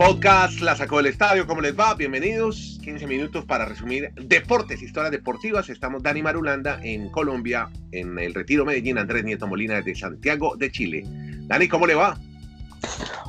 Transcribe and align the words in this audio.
Podcast 0.00 0.60
La 0.60 0.74
Sacó 0.76 0.96
del 0.96 1.08
Estadio, 1.08 1.46
¿cómo 1.46 1.60
les 1.60 1.78
va? 1.78 1.92
Bienvenidos. 1.92 2.78
15 2.82 3.06
minutos 3.06 3.44
para 3.44 3.66
resumir 3.66 4.10
deportes, 4.14 4.80
historias 4.80 5.10
deportivas. 5.12 5.68
Estamos 5.68 6.02
Dani 6.02 6.22
Marulanda 6.22 6.80
en 6.82 7.10
Colombia, 7.10 7.68
en 7.92 8.18
el 8.18 8.32
Retiro 8.32 8.64
Medellín, 8.64 8.96
Andrés 8.96 9.24
Nieto 9.24 9.46
Molina 9.46 9.74
desde 9.74 9.94
Santiago 9.94 10.56
de 10.56 10.72
Chile. 10.72 11.02
Dani, 11.04 11.68
¿cómo 11.68 11.86
le 11.86 11.96
va? 11.96 12.18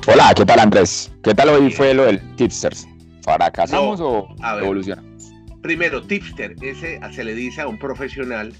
Hola, 0.06 0.32
¿qué 0.34 0.46
tal 0.46 0.60
Andrés? 0.60 1.12
¿Qué 1.22 1.34
tal 1.34 1.50
hoy 1.50 1.70
fue 1.70 1.92
lo 1.92 2.06
del 2.06 2.18
Tipsters? 2.36 2.88
¿Fracasamos 3.22 4.00
o 4.00 4.34
evolucionamos? 4.58 5.30
Primero, 5.60 6.02
tipster, 6.02 6.54
ese 6.62 6.98
se 7.12 7.22
le 7.22 7.34
dice 7.34 7.60
a 7.60 7.68
un 7.68 7.78
profesional 7.78 8.54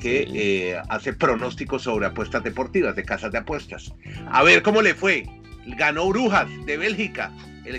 que 0.00 0.26
eh, 0.32 0.80
hace 0.88 1.12
pronósticos 1.12 1.82
sobre 1.82 2.06
apuestas 2.06 2.42
deportivas, 2.42 2.96
de 2.96 3.04
casas 3.04 3.30
de 3.30 3.36
apuestas. 3.36 3.92
A 4.30 4.42
ver 4.42 4.62
cómo 4.62 4.80
le 4.80 4.94
fue. 4.94 5.26
Ganó 5.76 6.08
Brujas 6.08 6.48
de 6.64 6.78
Bélgica. 6.78 7.30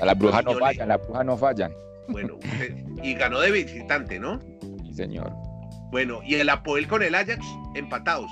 A 0.02 0.06
las 0.06 0.18
brujas 0.18 0.44
no 0.46 0.54
fallan, 0.54 0.88
las 0.88 1.02
brujas 1.02 1.26
no 1.26 1.38
fallan. 1.38 1.74
Bueno, 2.08 2.38
y 3.04 3.14
ganó 3.14 3.40
de 3.40 3.52
visitante, 3.52 4.20
¿no? 4.20 4.40
Sí, 4.84 4.94
señor. 4.94 5.32
Bueno, 5.92 6.22
y 6.24 6.36
el 6.36 6.50
Apoel 6.50 6.88
con 6.88 7.02
el 7.02 7.16
Ajax 7.16 7.46
empatados. 7.76 8.30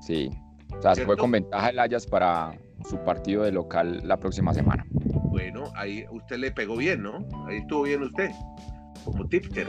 Sí, 0.00 0.30
o 0.76 0.82
sea, 0.82 0.94
se 0.94 1.04
fue 1.04 1.16
con 1.16 1.30
ventaja 1.30 1.70
el 1.70 1.78
Ajax 1.78 2.06
para 2.06 2.56
su 2.88 2.98
partido 3.04 3.42
de 3.44 3.52
local 3.52 4.00
la 4.04 4.16
próxima 4.16 4.54
semana. 4.54 4.84
Bueno, 5.30 5.64
ahí 5.76 6.04
usted 6.10 6.36
le 6.36 6.50
pegó 6.50 6.76
bien, 6.76 7.02
¿no? 7.02 7.26
Ahí 7.46 7.58
estuvo 7.58 7.82
bien 7.82 8.02
usted, 8.02 8.30
como 9.04 9.26
tipster. 9.28 9.68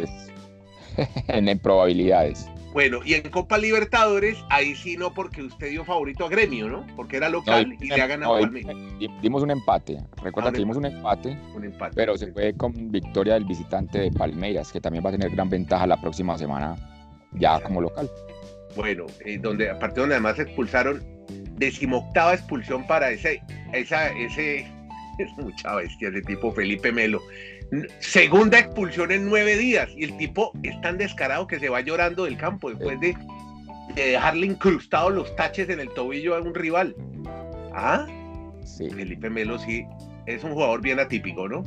en 1.27 1.59
probabilidades. 1.59 2.47
Bueno, 2.73 3.01
y 3.05 3.13
en 3.13 3.29
Copa 3.29 3.59
Libertadores, 3.59 4.35
ahí 4.49 4.73
sí 4.73 4.97
no, 4.97 5.13
porque 5.13 5.43
usted 5.43 5.69
dio 5.69 5.85
favorito 5.85 6.25
a 6.25 6.29
Gremio, 6.29 6.67
¿no? 6.67 6.87
Porque 6.95 7.17
era 7.17 7.29
local 7.29 7.77
y 7.79 7.87
le 7.87 8.01
ha 8.01 8.07
ganado 8.07 8.39
no, 8.39 8.59
Dimos 9.21 9.43
un 9.43 9.51
empate. 9.51 9.99
Recuerda 10.23 10.51
que 10.51 10.57
dimos 10.57 10.77
un 10.77 10.85
empate, 10.85 11.37
un 11.53 11.65
empate, 11.65 11.95
pero 11.95 12.17
se 12.17 12.31
fue 12.33 12.53
con 12.57 12.91
victoria 12.91 13.35
del 13.35 13.45
visitante 13.45 13.99
de 13.99 14.11
Palmeiras, 14.11 14.71
que 14.71 14.81
también 14.81 15.05
va 15.05 15.09
a 15.09 15.11
tener 15.11 15.29
gran 15.29 15.49
ventaja 15.49 15.85
la 15.85 16.01
próxima 16.01 16.35
semana, 16.35 16.75
ya 17.33 17.61
como 17.61 17.79
local. 17.79 18.09
Bueno, 18.75 19.05
eh, 19.23 19.37
donde, 19.37 19.69
aparte 19.69 19.99
donde 19.99 20.15
además 20.15 20.39
expulsaron, 20.39 21.03
decimoctava 21.57 22.33
expulsión 22.33 22.87
para 22.87 23.11
ese, 23.11 23.39
esa, 23.71 24.09
ese, 24.13 24.61
es 25.19 25.31
mucha 25.37 25.75
bestia, 25.75 26.09
ese 26.09 26.23
tipo 26.23 26.51
Felipe 26.51 26.91
Melo 26.91 27.21
segunda 27.99 28.59
expulsión 28.59 29.11
en 29.11 29.25
nueve 29.25 29.57
días 29.57 29.89
y 29.95 30.03
el 30.03 30.17
tipo 30.17 30.51
es 30.63 30.79
tan 30.81 30.97
descarado 30.97 31.47
que 31.47 31.59
se 31.59 31.69
va 31.69 31.81
llorando 31.81 32.25
del 32.25 32.37
campo 32.37 32.69
después 32.69 32.99
de, 32.99 33.15
dejarle 33.95 34.47
incrustados 34.47 35.13
los 35.13 35.35
taches 35.35 35.69
en 35.69 35.79
el 35.79 35.89
tobillo 35.89 36.35
a 36.35 36.41
un 36.41 36.53
rival. 36.53 36.95
¿Ah? 37.73 38.05
Sí. 38.63 38.89
Felipe 38.89 39.29
Melo 39.29 39.59
sí 39.59 39.85
es 40.25 40.43
un 40.43 40.53
jugador 40.53 40.81
bien 40.81 40.99
atípico, 40.99 41.47
¿no? 41.47 41.63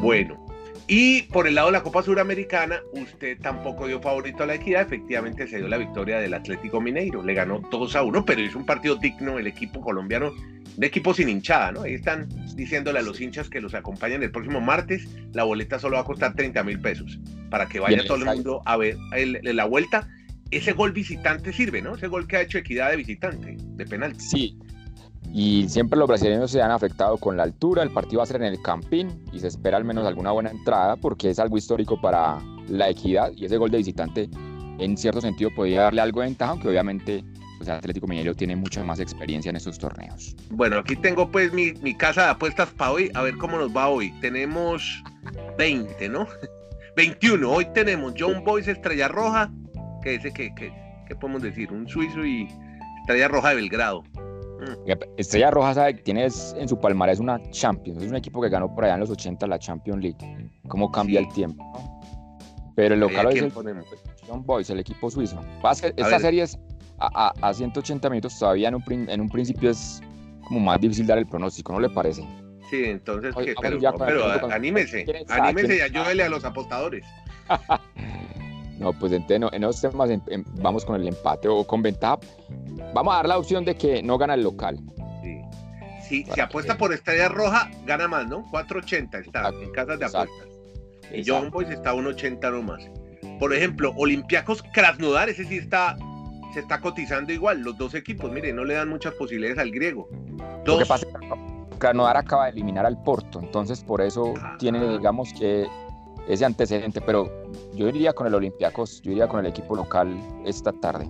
Bueno, 0.00 0.46
y 0.90 1.22
por 1.24 1.46
el 1.46 1.54
lado 1.54 1.68
de 1.68 1.72
la 1.72 1.82
Copa 1.82 2.02
Suramericana, 2.02 2.80
usted 2.92 3.38
tampoco 3.42 3.86
dio 3.86 4.00
favorito 4.00 4.42
a 4.42 4.46
la 4.46 4.54
equidad. 4.54 4.82
Efectivamente 4.82 5.46
se 5.46 5.58
dio 5.58 5.68
la 5.68 5.76
victoria 5.76 6.18
del 6.18 6.32
Atlético 6.32 6.80
Mineiro. 6.80 7.22
Le 7.22 7.34
ganó 7.34 7.60
2 7.70 7.96
a 7.96 8.02
1, 8.02 8.24
pero 8.24 8.40
es 8.40 8.54
un 8.54 8.64
partido 8.64 8.96
digno 8.96 9.38
el 9.38 9.46
equipo 9.46 9.82
colombiano, 9.82 10.32
de 10.78 10.86
equipo 10.86 11.12
sin 11.12 11.28
hinchada, 11.28 11.72
¿no? 11.72 11.82
Ahí 11.82 11.92
están 11.92 12.26
diciéndole 12.58 12.98
a 12.98 13.02
los 13.02 13.20
hinchas 13.20 13.48
que 13.48 13.60
los 13.60 13.72
acompañan 13.74 14.22
el 14.22 14.30
próximo 14.30 14.60
martes. 14.60 15.08
La 15.32 15.44
boleta 15.44 15.78
solo 15.78 15.94
va 15.94 16.02
a 16.02 16.04
costar 16.04 16.34
30 16.34 16.62
mil 16.64 16.80
pesos 16.80 17.18
para 17.48 17.66
que 17.66 17.78
vaya 17.78 18.04
todo 18.04 18.18
el 18.18 18.24
mundo 18.26 18.62
a 18.66 18.76
ver 18.76 18.98
la 19.42 19.64
vuelta. 19.64 20.08
Ese 20.50 20.72
gol 20.72 20.92
visitante 20.92 21.52
sirve, 21.52 21.80
¿no? 21.80 21.94
Ese 21.94 22.08
gol 22.08 22.26
que 22.26 22.36
ha 22.36 22.42
hecho 22.42 22.58
equidad 22.58 22.90
de 22.90 22.96
visitante, 22.96 23.56
de 23.58 23.86
penalti. 23.86 24.20
Sí, 24.20 24.58
y 25.32 25.68
siempre 25.68 25.98
los 25.98 26.08
brasileños 26.08 26.50
se 26.50 26.60
han 26.60 26.70
afectado 26.70 27.16
con 27.18 27.36
la 27.36 27.44
altura. 27.44 27.82
El 27.82 27.90
partido 27.90 28.18
va 28.18 28.24
a 28.24 28.26
ser 28.26 28.36
en 28.36 28.48
el 28.48 28.60
Campín 28.60 29.22
y 29.32 29.38
se 29.38 29.46
espera 29.46 29.76
al 29.76 29.84
menos 29.84 30.06
alguna 30.06 30.32
buena 30.32 30.50
entrada 30.50 30.96
porque 30.96 31.30
es 31.30 31.38
algo 31.38 31.56
histórico 31.56 32.00
para 32.00 32.38
la 32.68 32.90
equidad 32.90 33.30
y 33.36 33.44
ese 33.44 33.56
gol 33.56 33.70
de 33.70 33.78
visitante 33.78 34.28
en 34.78 34.96
cierto 34.96 35.20
sentido 35.20 35.50
podría 35.54 35.82
darle 35.82 36.00
algo 36.00 36.20
de 36.20 36.26
ventaja, 36.26 36.52
aunque 36.52 36.68
obviamente 36.68 37.24
pues, 37.58 37.68
Atlético 37.68 38.06
Mineiro 38.06 38.34
tiene 38.34 38.56
mucha 38.56 38.82
más 38.84 39.00
experiencia 39.00 39.50
en 39.50 39.56
estos 39.56 39.78
torneos. 39.78 40.34
Bueno, 40.50 40.78
aquí 40.78 40.96
tengo 40.96 41.30
pues 41.30 41.52
mi, 41.52 41.72
mi 41.82 41.94
casa 41.94 42.24
de 42.24 42.30
apuestas 42.30 42.70
para 42.70 42.92
hoy, 42.92 43.10
a 43.14 43.22
ver 43.22 43.36
cómo 43.36 43.58
nos 43.58 43.76
va 43.76 43.88
hoy. 43.88 44.12
Tenemos 44.20 45.02
20, 45.58 46.08
¿no? 46.08 46.26
21. 46.96 47.50
Hoy 47.50 47.66
tenemos 47.74 48.14
John 48.18 48.42
Boyce 48.44 48.72
Estrella 48.72 49.08
Roja, 49.08 49.50
que 50.02 50.12
dice 50.12 50.32
que, 50.32 50.54
que, 50.54 50.72
que 51.06 51.14
podemos 51.16 51.42
decir, 51.42 51.72
un 51.72 51.86
suizo 51.88 52.24
y 52.24 52.48
Estrella 53.02 53.28
Roja 53.28 53.50
de 53.50 53.56
Belgrado. 53.56 54.04
Estrella 55.16 55.50
Roja 55.50 55.74
sabe 55.74 55.96
que 55.96 56.02
tiene 56.02 56.24
en 56.24 56.68
su 56.68 56.78
palmarés 56.80 57.20
una 57.20 57.40
Champions, 57.50 58.02
es 58.02 58.10
un 58.10 58.16
equipo 58.16 58.40
que 58.40 58.48
ganó 58.48 58.74
por 58.74 58.84
allá 58.84 58.94
en 58.94 59.00
los 59.00 59.10
80 59.10 59.46
la 59.46 59.58
Champions 59.58 60.02
League. 60.02 60.50
¿Cómo 60.68 60.90
cambia 60.90 61.20
el 61.20 61.28
tiempo? 61.28 61.64
Pero 62.74 62.94
el 62.94 63.00
local 63.00 63.28
es 63.32 63.42
el 63.42 63.52
John 64.26 64.44
Boys, 64.44 64.70
el 64.70 64.80
equipo 64.80 65.10
suizo. 65.10 65.40
esta 65.96 66.18
serie 66.18 66.42
es 66.42 66.58
a, 66.98 67.52
180 67.52 68.10
minutos 68.10 68.38
todavía 68.38 68.68
en 68.68 68.74
un, 68.74 68.84
en 68.88 69.20
un 69.20 69.28
principio 69.28 69.70
es 69.70 70.00
como 70.46 70.60
más 70.60 70.80
difícil 70.80 71.06
dar 71.06 71.18
el 71.18 71.26
pronóstico, 71.26 71.72
¿no 71.72 71.80
le 71.80 71.90
parece? 71.90 72.22
Sí, 72.70 72.84
entonces, 72.84 73.34
pero, 73.60 74.52
anímese, 74.52 75.06
anímese 75.28 75.76
y 75.76 75.80
ayúdele 75.80 76.24
a 76.24 76.28
los 76.28 76.44
apostadores. 76.44 77.04
no, 78.78 78.92
pues 78.92 79.12
en, 79.12 79.24
en 79.28 79.64
esos 79.64 79.80
temas 79.80 80.10
vamos 80.60 80.84
con 80.84 81.00
el 81.00 81.08
empate 81.08 81.48
o 81.48 81.66
con 81.66 81.80
ventaja 81.82 82.18
Vamos 82.94 83.12
a 83.12 83.16
dar 83.18 83.28
la 83.28 83.38
opción 83.38 83.64
de 83.64 83.76
que 83.76 84.02
no 84.02 84.18
gana 84.18 84.34
el 84.34 84.42
local. 84.42 84.78
Sí. 85.22 85.40
Si, 86.06 86.24
si 86.24 86.40
apuesta 86.40 86.76
por 86.76 86.92
Estrella 86.92 87.28
Roja, 87.28 87.70
gana 87.86 88.08
más, 88.08 88.26
¿no? 88.26 88.44
4.80 88.50 89.26
está 89.26 89.48
en 89.48 89.70
casas 89.72 89.98
de 89.98 90.06
apuestas. 90.06 90.48
Y 91.12 91.22
John 91.26 91.50
Boys 91.50 91.68
está 91.70 91.94
1.80 91.94 92.52
nomás. 92.52 92.82
Por 93.38 93.54
ejemplo, 93.54 93.92
Olympiacos 93.96 94.62
Krasnodar, 94.72 95.28
ese 95.28 95.44
sí 95.44 95.58
está, 95.58 95.96
se 96.52 96.60
está 96.60 96.80
cotizando 96.80 97.32
igual. 97.32 97.60
Los 97.60 97.76
dos 97.76 97.94
equipos, 97.94 98.30
mire, 98.30 98.52
no 98.52 98.64
le 98.64 98.74
dan 98.74 98.88
muchas 98.88 99.14
posibilidades 99.14 99.58
al 99.58 99.70
griego. 99.70 100.08
Lo 100.64 100.78
que 100.78 100.86
pasa 100.86 101.06
es 101.06 101.12
que 101.12 101.78
Krasnodar 101.78 102.16
acaba 102.16 102.46
de 102.46 102.50
eliminar 102.50 102.84
al 102.86 103.00
Porto, 103.02 103.40
entonces 103.40 103.84
por 103.84 104.00
eso 104.00 104.34
ah. 104.42 104.56
tiene, 104.58 104.98
digamos 104.98 105.32
que 105.32 105.66
ese 106.28 106.44
antecedente, 106.44 107.00
pero 107.00 107.30
yo 107.74 107.88
iría 107.88 108.12
con 108.12 108.26
el 108.26 108.34
Olympiacos, 108.34 109.00
yo 109.02 109.12
iría 109.12 109.28
con 109.28 109.40
el 109.40 109.46
equipo 109.46 109.74
local 109.74 110.14
esta 110.44 110.72
tarde. 110.72 111.08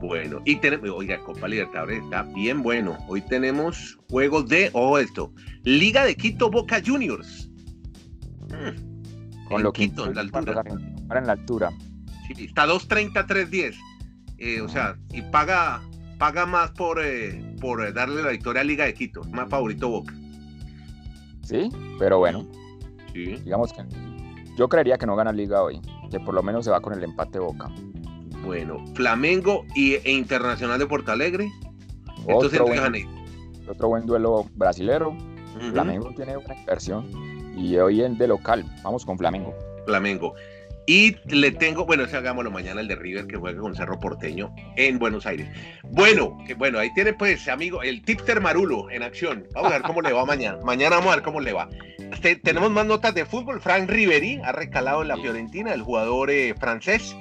Bueno, 0.00 0.40
y 0.44 0.56
tenemos, 0.56 0.90
oiga, 0.90 1.18
Copa 1.18 1.48
Libertadores 1.48 2.02
está 2.02 2.22
bien 2.22 2.62
bueno. 2.62 2.96
Hoy 3.08 3.20
tenemos 3.20 3.98
juegos 4.10 4.48
de, 4.48 4.70
oh, 4.72 4.98
esto, 4.98 5.32
Liga 5.64 6.04
de 6.04 6.16
Quito 6.16 6.50
Boca 6.50 6.80
Juniors. 6.84 7.50
Mm, 8.48 9.48
Con 9.48 9.62
lo 9.62 9.72
Quito, 9.72 10.06
en 10.06 10.14
la 10.14 10.20
altura. 10.22 10.64
En 11.14 11.26
la 11.26 11.32
altura. 11.32 11.70
Sí, 12.26 12.44
está 12.44 12.66
2.30, 12.66 13.26
3.10. 13.26 13.74
Eh, 14.38 14.60
o 14.60 14.68
sea, 14.68 14.96
y 15.12 15.22
paga, 15.22 15.82
paga 16.18 16.46
más 16.46 16.70
por, 16.72 17.00
eh, 17.04 17.42
por 17.60 17.92
darle 17.92 18.22
la 18.22 18.30
victoria 18.30 18.62
a 18.62 18.64
Liga 18.64 18.84
de 18.84 18.94
Quito. 18.94 19.22
Más 19.24 19.48
favorito 19.48 19.88
Boca. 19.88 20.14
Sí, 21.42 21.70
pero 21.98 22.18
bueno. 22.18 22.46
Sí. 23.12 23.36
Digamos 23.44 23.72
que 23.72 23.82
yo 24.56 24.68
creería 24.68 24.98
que 24.98 25.06
no 25.06 25.16
gana 25.16 25.32
Liga 25.32 25.62
hoy, 25.62 25.80
que 26.10 26.20
por 26.20 26.34
lo 26.34 26.42
menos 26.42 26.64
se 26.64 26.70
va 26.70 26.80
con 26.80 26.92
el 26.92 27.02
empate 27.02 27.38
Boca. 27.38 27.70
Bueno, 28.44 28.84
Flamengo 28.94 29.64
y, 29.74 29.94
e 29.94 30.12
Internacional 30.12 30.78
de 30.78 30.86
Porto 30.86 31.12
Alegre. 31.12 31.50
Entonces, 32.26 32.60
otro, 33.68 33.88
buen, 33.88 34.06
duelo 34.06 34.46
brasilero. 34.54 35.16
Flamengo 35.72 36.12
tiene 36.14 36.36
una 36.36 36.54
inversión 36.54 37.06
y 37.56 37.76
hoy 37.76 38.02
en 38.02 38.16
de 38.16 38.28
local. 38.28 38.64
Vamos 38.82 39.04
con 39.04 39.18
Flamengo. 39.18 39.54
Flamengo. 39.86 40.34
Y 40.88 41.16
le 41.26 41.50
tengo, 41.50 41.84
bueno, 41.84 42.04
ese 42.04 42.16
hagámoslo 42.16 42.50
mañana, 42.50 42.80
el 42.80 42.88
de 42.88 42.96
River 42.96 43.26
que 43.26 43.36
juega 43.36 43.60
con 43.60 43.76
Cerro 43.76 44.00
Porteño 44.00 44.54
en 44.76 44.98
Buenos 44.98 45.26
Aires. 45.26 45.46
Bueno, 45.82 46.38
bueno, 46.56 46.78
ahí 46.78 46.88
tiene 46.94 47.12
pues, 47.12 47.46
amigo, 47.46 47.82
el 47.82 48.00
tipster 48.00 48.40
Marulo 48.40 48.88
en 48.88 49.02
acción. 49.02 49.46
Vamos 49.52 49.70
a 49.70 49.74
ver 49.74 49.82
cómo 49.82 50.00
le 50.00 50.14
va 50.14 50.24
mañana. 50.24 50.56
Mañana 50.64 50.96
vamos 50.96 51.12
a 51.12 51.16
ver 51.16 51.24
cómo 51.24 51.40
le 51.40 51.52
va. 51.52 51.68
Este, 52.10 52.36
tenemos 52.36 52.70
más 52.70 52.86
notas 52.86 53.14
de 53.14 53.26
fútbol. 53.26 53.60
Frank 53.60 53.90
Riveri 53.90 54.40
ha 54.42 54.52
recalado 54.52 55.02
en 55.02 55.08
la 55.08 55.18
Fiorentina, 55.18 55.74
el 55.74 55.82
jugador 55.82 56.30
eh, 56.30 56.54
francés. 56.58 57.14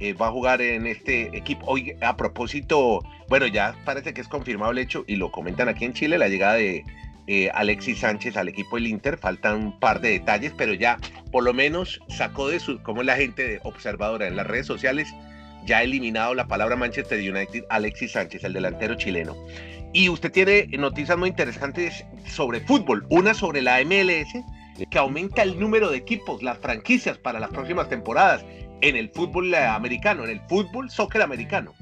Eh, 0.00 0.14
va 0.14 0.26
a 0.26 0.32
jugar 0.32 0.60
en 0.60 0.88
este 0.88 1.36
equipo. 1.38 1.64
Hoy, 1.68 1.94
a 2.00 2.16
propósito, 2.16 2.98
bueno, 3.28 3.46
ya 3.46 3.76
parece 3.84 4.12
que 4.12 4.22
es 4.22 4.26
confirmado 4.26 4.72
el 4.72 4.78
hecho 4.78 5.04
y 5.06 5.14
lo 5.14 5.30
comentan 5.30 5.68
aquí 5.68 5.84
en 5.84 5.92
Chile, 5.92 6.18
la 6.18 6.26
llegada 6.26 6.54
de 6.54 6.82
eh, 7.26 7.50
Alexis 7.54 8.00
Sánchez 8.00 8.36
al 8.36 8.48
equipo 8.48 8.76
del 8.76 8.86
Inter. 8.86 9.18
Faltan 9.18 9.56
un 9.56 9.80
par 9.80 10.00
de 10.00 10.10
detalles, 10.10 10.52
pero 10.56 10.74
ya 10.74 10.98
por 11.30 11.44
lo 11.44 11.52
menos 11.54 12.00
sacó 12.08 12.48
de 12.48 12.60
su, 12.60 12.82
como 12.82 13.02
la 13.02 13.16
gente 13.16 13.60
observadora 13.62 14.26
en 14.26 14.36
las 14.36 14.46
redes 14.46 14.66
sociales, 14.66 15.12
ya 15.64 15.78
ha 15.78 15.82
eliminado 15.82 16.34
la 16.34 16.48
palabra 16.48 16.76
Manchester 16.76 17.18
United, 17.18 17.64
Alexis 17.70 18.12
Sánchez, 18.12 18.44
el 18.44 18.52
delantero 18.52 18.96
chileno. 18.96 19.36
Y 19.92 20.08
usted 20.08 20.32
tiene 20.32 20.66
noticias 20.78 21.18
muy 21.18 21.28
interesantes 21.28 22.04
sobre 22.26 22.60
fútbol. 22.60 23.06
Una 23.10 23.34
sobre 23.34 23.60
la 23.60 23.82
MLS, 23.84 24.44
que 24.90 24.98
aumenta 24.98 25.42
el 25.42 25.60
número 25.60 25.90
de 25.90 25.98
equipos, 25.98 26.42
las 26.42 26.58
franquicias 26.58 27.18
para 27.18 27.38
las 27.38 27.50
próximas 27.50 27.88
temporadas 27.88 28.44
en 28.80 28.96
el 28.96 29.10
fútbol 29.10 29.54
americano, 29.54 30.24
en 30.24 30.30
el 30.30 30.40
fútbol 30.48 30.90
soccer 30.90 31.22
americano. 31.22 31.74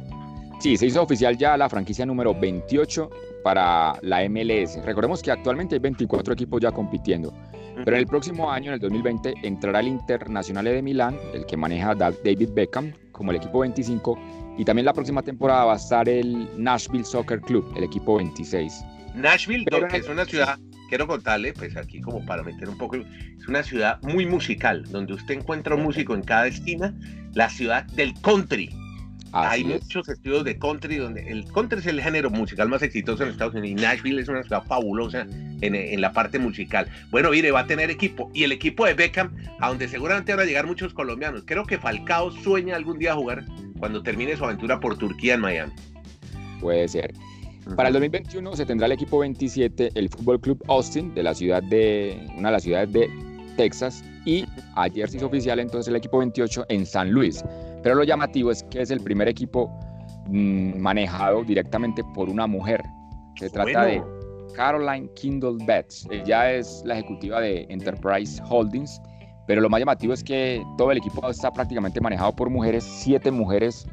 Sí, 0.60 0.76
se 0.76 0.86
hizo 0.86 1.02
oficial 1.02 1.38
ya 1.38 1.56
la 1.56 1.70
franquicia 1.70 2.04
número 2.04 2.38
28 2.38 3.10
para 3.42 3.94
la 4.02 4.28
MLS. 4.28 4.78
Recordemos 4.84 5.22
que 5.22 5.30
actualmente 5.30 5.76
hay 5.76 5.78
24 5.78 6.34
equipos 6.34 6.60
ya 6.60 6.70
compitiendo. 6.70 7.32
Pero 7.82 7.96
en 7.96 8.00
el 8.02 8.06
próximo 8.06 8.52
año, 8.52 8.66
en 8.66 8.74
el 8.74 8.80
2020, 8.80 9.34
entrará 9.42 9.80
el 9.80 9.88
Internacional 9.88 10.66
de 10.66 10.82
Milán, 10.82 11.18
el 11.32 11.46
que 11.46 11.56
maneja 11.56 11.94
David 11.94 12.50
Beckham, 12.52 12.92
como 13.10 13.30
el 13.30 13.38
equipo 13.38 13.60
25. 13.60 14.18
Y 14.58 14.64
también 14.66 14.84
la 14.84 14.92
próxima 14.92 15.22
temporada 15.22 15.64
va 15.64 15.72
a 15.72 15.76
estar 15.76 16.06
el 16.06 16.46
Nashville 16.62 17.04
Soccer 17.04 17.40
Club, 17.40 17.72
el 17.78 17.84
equipo 17.84 18.16
26. 18.16 18.84
Nashville, 19.14 19.64
que 19.64 19.96
es 19.96 20.08
una 20.10 20.26
ciudad, 20.26 20.58
quiero 20.90 21.06
contarle, 21.06 21.54
pues 21.54 21.74
aquí 21.74 22.02
como 22.02 22.22
para 22.26 22.42
meter 22.42 22.68
un 22.68 22.76
poco, 22.76 22.96
es 22.96 23.48
una 23.48 23.62
ciudad 23.62 23.98
muy 24.02 24.26
musical, 24.26 24.84
donde 24.90 25.14
usted 25.14 25.36
encuentra 25.36 25.74
un 25.74 25.84
músico 25.84 26.14
en 26.14 26.22
cada 26.22 26.48
esquina, 26.48 26.94
la 27.32 27.48
ciudad 27.48 27.86
del 27.86 28.12
country. 28.20 28.68
Hay 29.32 29.64
muchos 29.64 30.08
estudios 30.08 30.44
de 30.44 30.58
country 30.58 30.96
donde 30.96 31.30
el 31.30 31.44
country 31.52 31.78
es 31.78 31.86
el 31.86 32.00
género 32.00 32.30
musical 32.30 32.68
más 32.68 32.82
exitoso 32.82 33.22
en 33.22 33.30
Estados 33.30 33.54
Unidos 33.54 33.70
y 33.70 33.82
Nashville 33.82 34.20
es 34.20 34.28
una 34.28 34.42
ciudad 34.42 34.62
fabulosa 34.64 35.26
en, 35.60 36.00
la 36.00 36.12
parte 36.12 36.38
musical. 36.38 36.88
Bueno, 37.10 37.30
mire, 37.30 37.50
va 37.50 37.60
a 37.60 37.66
tener 37.66 37.90
equipo 37.90 38.30
y 38.34 38.44
el 38.44 38.52
equipo 38.52 38.86
de 38.86 38.94
Beckham, 38.94 39.36
a 39.60 39.68
donde 39.68 39.88
seguramente 39.88 40.32
van 40.34 40.40
a 40.40 40.44
llegar 40.44 40.66
muchos 40.66 40.92
colombianos. 40.94 41.42
Creo 41.44 41.64
que 41.64 41.78
Falcao 41.78 42.32
sueña 42.32 42.76
algún 42.76 42.98
día 42.98 43.14
jugar 43.14 43.44
cuando 43.78 44.02
termine 44.02 44.36
su 44.36 44.44
aventura 44.44 44.80
por 44.80 44.98
Turquía 44.98 45.34
en 45.34 45.40
Miami. 45.40 45.72
Puede 46.60 46.88
ser. 46.88 47.12
Para 47.76 47.88
el 47.88 47.92
2021 47.92 48.56
se 48.56 48.66
tendrá 48.66 48.86
el 48.86 48.92
equipo 48.92 49.18
27, 49.20 49.90
el 49.94 50.08
Fútbol 50.08 50.40
Club 50.40 50.64
Austin, 50.68 51.14
de 51.14 51.22
la 51.22 51.34
ciudad 51.34 51.62
de 51.62 52.26
una 52.36 52.48
de 52.48 52.52
las 52.52 52.62
ciudades 52.62 52.92
de 52.92 53.08
Texas, 53.56 54.02
y 54.24 54.44
ayer 54.76 55.08
se 55.08 55.18
hizo 55.18 55.26
oficial 55.26 55.60
entonces 55.60 55.88
el 55.88 55.96
equipo 55.96 56.18
28 56.18 56.66
en 56.68 56.86
San 56.86 57.10
Luis. 57.10 57.44
Pero 57.82 57.94
lo 57.94 58.04
llamativo 58.04 58.50
es 58.50 58.62
que 58.64 58.82
es 58.82 58.90
el 58.90 59.00
primer 59.00 59.28
equipo 59.28 59.70
mm, 60.26 60.78
manejado 60.78 61.44
directamente 61.44 62.02
por 62.14 62.28
una 62.28 62.46
mujer. 62.46 62.82
Se 63.36 63.48
trata 63.50 63.84
de 63.84 64.02
Caroline 64.54 65.08
Kindle 65.14 65.64
Betts. 65.64 66.06
Ella 66.10 66.52
es 66.52 66.82
la 66.84 66.94
ejecutiva 66.94 67.40
de 67.40 67.66
Enterprise 67.68 68.42
Holdings. 68.48 69.00
Pero 69.46 69.62
lo 69.62 69.68
más 69.68 69.80
llamativo 69.80 70.12
es 70.12 70.22
que 70.22 70.62
todo 70.78 70.92
el 70.92 70.98
equipo 70.98 71.28
está 71.28 71.50
prácticamente 71.50 72.00
manejado 72.00 72.32
por 72.36 72.50
mujeres, 72.50 72.84
siete 72.84 73.30
mujeres 73.30 73.86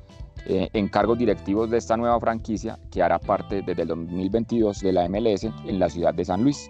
eh, 0.46 0.70
en 0.74 0.88
cargos 0.88 1.18
directivos 1.18 1.70
de 1.70 1.78
esta 1.78 1.98
nueva 1.98 2.20
franquicia 2.20 2.78
que 2.92 3.02
hará 3.02 3.18
parte 3.18 3.62
desde 3.64 3.82
el 3.82 3.88
2022 3.88 4.82
de 4.82 4.94
la 4.94 5.10
MLS 5.10 5.44
en 5.44 5.80
la 5.80 5.90
ciudad 5.90 6.14
de 6.14 6.26
San 6.26 6.44
Luis. 6.44 6.70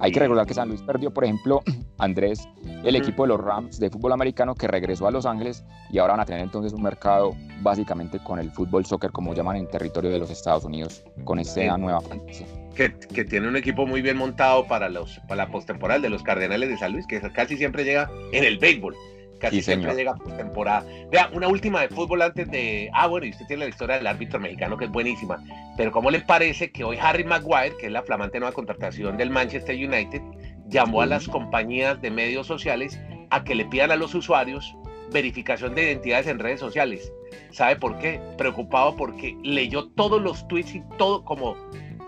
Hay 0.00 0.12
que 0.12 0.20
recordar 0.20 0.46
que 0.46 0.54
San 0.54 0.68
Luis 0.68 0.80
perdió, 0.82 1.12
por 1.12 1.24
ejemplo, 1.24 1.62
Andrés, 1.98 2.48
el 2.84 2.94
equipo 2.96 3.24
de 3.24 3.28
los 3.28 3.40
Rams 3.40 3.80
de 3.80 3.90
fútbol 3.90 4.12
americano 4.12 4.54
que 4.54 4.68
regresó 4.68 5.08
a 5.08 5.10
Los 5.10 5.26
Ángeles 5.26 5.64
y 5.90 5.98
ahora 5.98 6.12
van 6.12 6.20
a 6.20 6.24
tener 6.24 6.42
entonces 6.42 6.72
un 6.72 6.82
mercado 6.82 7.34
básicamente 7.62 8.18
con 8.22 8.38
el 8.38 8.50
fútbol 8.52 8.86
soccer, 8.86 9.10
como 9.10 9.34
llaman 9.34 9.56
en 9.56 9.68
territorio 9.68 10.10
de 10.10 10.18
los 10.18 10.30
Estados 10.30 10.64
Unidos, 10.64 11.04
con 11.24 11.38
esta 11.38 11.76
nueva 11.76 12.00
franquicia. 12.00 12.46
Que, 12.76 12.94
que, 12.94 13.24
tiene 13.24 13.48
un 13.48 13.56
equipo 13.56 13.86
muy 13.86 14.02
bien 14.02 14.16
montado 14.16 14.68
para, 14.68 14.88
los, 14.88 15.18
para 15.26 15.44
la 15.44 15.50
postemporada 15.50 15.98
de 15.98 16.10
los 16.10 16.22
Cardenales 16.22 16.68
de 16.68 16.76
San 16.76 16.92
Luis, 16.92 17.06
que 17.08 17.20
casi 17.32 17.56
siempre 17.56 17.82
llega 17.82 18.08
en 18.32 18.44
el 18.44 18.58
béisbol. 18.58 18.94
Casi 19.38 19.62
siempre 19.62 19.94
llega 19.94 20.14
por 20.14 20.36
temporada. 20.36 20.84
Vea, 21.10 21.30
una 21.32 21.48
última 21.48 21.80
de 21.80 21.88
fútbol 21.88 22.22
antes 22.22 22.50
de. 22.50 22.90
Ah, 22.92 23.06
bueno, 23.06 23.26
y 23.26 23.30
usted 23.30 23.46
tiene 23.46 23.64
la 23.64 23.68
historia 23.70 23.96
del 23.96 24.06
árbitro 24.06 24.40
mexicano 24.40 24.76
que 24.76 24.86
es 24.86 24.90
buenísima. 24.90 25.42
Pero, 25.76 25.92
¿cómo 25.92 26.10
le 26.10 26.20
parece 26.20 26.70
que 26.70 26.84
hoy 26.84 26.98
Harry 27.00 27.24
Maguire, 27.24 27.76
que 27.78 27.86
es 27.86 27.92
la 27.92 28.02
flamante 28.02 28.40
nueva 28.40 28.52
contratación 28.52 29.16
del 29.16 29.30
Manchester 29.30 29.76
United, 29.76 30.22
llamó 30.66 31.02
a 31.02 31.06
las 31.06 31.28
compañías 31.28 32.00
de 32.02 32.10
medios 32.10 32.46
sociales 32.46 33.00
a 33.30 33.44
que 33.44 33.54
le 33.54 33.64
pidan 33.64 33.90
a 33.90 33.96
los 33.96 34.14
usuarios 34.14 34.76
verificación 35.12 35.74
de 35.74 35.84
identidades 35.84 36.26
en 36.26 36.38
redes 36.38 36.60
sociales? 36.60 37.12
¿Sabe 37.50 37.76
por 37.76 37.98
qué? 37.98 38.20
Preocupado 38.36 38.96
porque 38.96 39.36
leyó 39.42 39.88
todos 39.90 40.20
los 40.20 40.46
tweets 40.48 40.74
y 40.74 40.82
todo 40.98 41.24
como 41.24 41.56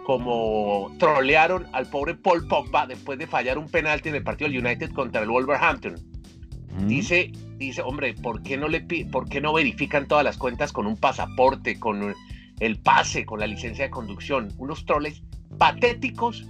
como 0.05 0.91
trolearon 0.99 1.69
al 1.73 1.87
pobre 1.87 2.17
Paul 2.17 2.49
Pogba 2.49 2.87
después 2.87 3.17
de 3.19 3.29
fallar 3.29 3.59
un 3.59 3.69
penalti 3.69 4.09
en 4.09 4.17
el 4.17 4.25
partido 4.25 4.50
del 4.50 4.65
United 4.65 4.91
contra 4.91 5.23
el 5.23 5.29
Wolverhampton 5.29 5.94
Dice, 6.87 7.32
dice, 7.59 7.82
hombre, 7.82 8.15
¿por 8.15 8.43
qué 8.43 8.56
no 8.56 8.69
le 8.69 8.81
por 9.11 9.29
qué 9.29 9.41
no 9.41 9.53
verifican 9.53 10.09
todas 10.09 10.25
las 10.25 10.37
cuentas 10.37 10.73
con 10.73 10.87
un 10.87 10.97
pasaporte, 10.97 11.79
con 11.79 12.15
el 12.59 12.79
pase, 12.79 13.25
con 13.25 13.41
la 13.41 13.47
licencia 13.47 13.85
de 13.85 13.91
conducción? 13.91 14.49
Unos 14.59 14.85
troles 14.87 15.23
patéticos 15.59 16.47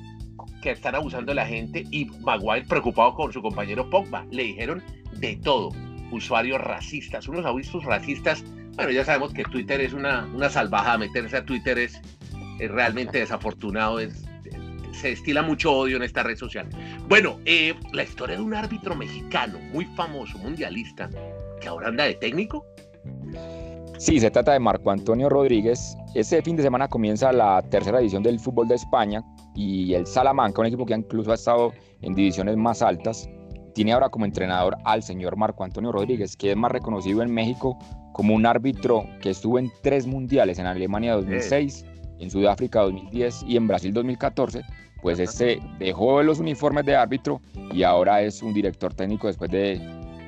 que 0.62 0.70
están 0.70 0.94
abusando 0.94 1.30
de 1.30 1.36
la 1.36 1.46
gente 1.46 1.84
y 1.90 2.06
Maguire 2.20 2.66
preocupado 2.66 3.14
con 3.14 3.32
su 3.32 3.42
compañero 3.42 3.88
Pogba. 3.90 4.26
Le 4.30 4.44
dijeron 4.44 4.82
de 5.12 5.36
todo. 5.36 5.70
Usuarios 6.12 6.60
racistas, 6.60 7.28
unos 7.28 7.46
avisos 7.46 7.84
racistas. 7.84 8.44
Bueno, 8.74 8.90
ya 8.90 9.04
sabemos 9.04 9.32
que 9.32 9.44
Twitter 9.44 9.80
es 9.80 9.92
una, 9.92 10.26
una 10.34 10.50
salvajada. 10.50 10.98
Meterse 10.98 11.36
a 11.36 11.44
Twitter 11.44 11.78
es, 11.78 12.00
es 12.58 12.70
realmente 12.70 13.18
desafortunado, 13.18 14.00
es 14.00 14.29
se 14.92 15.12
estila 15.12 15.42
mucho 15.42 15.72
odio 15.72 15.96
en 15.96 16.02
esta 16.02 16.22
red 16.22 16.36
social. 16.36 16.68
Bueno, 17.08 17.38
eh, 17.44 17.74
la 17.92 18.02
historia 18.02 18.36
de 18.36 18.42
un 18.42 18.54
árbitro 18.54 18.94
mexicano 18.94 19.58
muy 19.72 19.84
famoso, 19.96 20.38
mundialista, 20.38 21.08
que 21.60 21.68
ahora 21.68 21.88
anda 21.88 22.04
de 22.04 22.14
técnico. 22.14 22.64
Sí, 23.98 24.18
se 24.18 24.30
trata 24.30 24.52
de 24.52 24.60
Marco 24.60 24.90
Antonio 24.90 25.28
Rodríguez. 25.28 25.96
Este 26.14 26.40
fin 26.42 26.56
de 26.56 26.62
semana 26.62 26.88
comienza 26.88 27.32
la 27.32 27.62
tercera 27.70 28.00
edición 28.00 28.22
del 28.22 28.40
fútbol 28.40 28.66
de 28.66 28.76
España 28.76 29.22
y 29.54 29.92
el 29.94 30.06
Salamanca, 30.06 30.60
un 30.60 30.68
equipo 30.68 30.86
que 30.86 30.94
incluso 30.94 31.32
ha 31.32 31.34
estado 31.34 31.72
en 32.00 32.14
divisiones 32.14 32.56
más 32.56 32.80
altas, 32.80 33.28
tiene 33.74 33.92
ahora 33.92 34.08
como 34.08 34.24
entrenador 34.24 34.76
al 34.84 35.02
señor 35.02 35.36
Marco 35.36 35.64
Antonio 35.64 35.92
Rodríguez, 35.92 36.36
que 36.36 36.50
es 36.50 36.56
más 36.56 36.72
reconocido 36.72 37.22
en 37.22 37.32
México 37.32 37.78
como 38.12 38.34
un 38.34 38.46
árbitro 38.46 39.04
que 39.20 39.30
estuvo 39.30 39.58
en 39.58 39.70
tres 39.82 40.06
mundiales, 40.06 40.58
en 40.58 40.66
Alemania 40.66 41.14
2006, 41.14 41.84
en 42.20 42.30
Sudáfrica 42.30 42.80
2010 42.82 43.44
y 43.46 43.56
en 43.56 43.66
Brasil 43.66 43.92
2014, 43.92 44.62
pues 45.02 45.18
este 45.18 45.60
dejó 45.78 46.22
los 46.22 46.38
uniformes 46.38 46.84
de 46.84 46.94
árbitro 46.94 47.40
y 47.72 47.82
ahora 47.82 48.22
es 48.22 48.42
un 48.42 48.54
director 48.54 48.94
técnico 48.94 49.26
después 49.26 49.50
de 49.50 49.80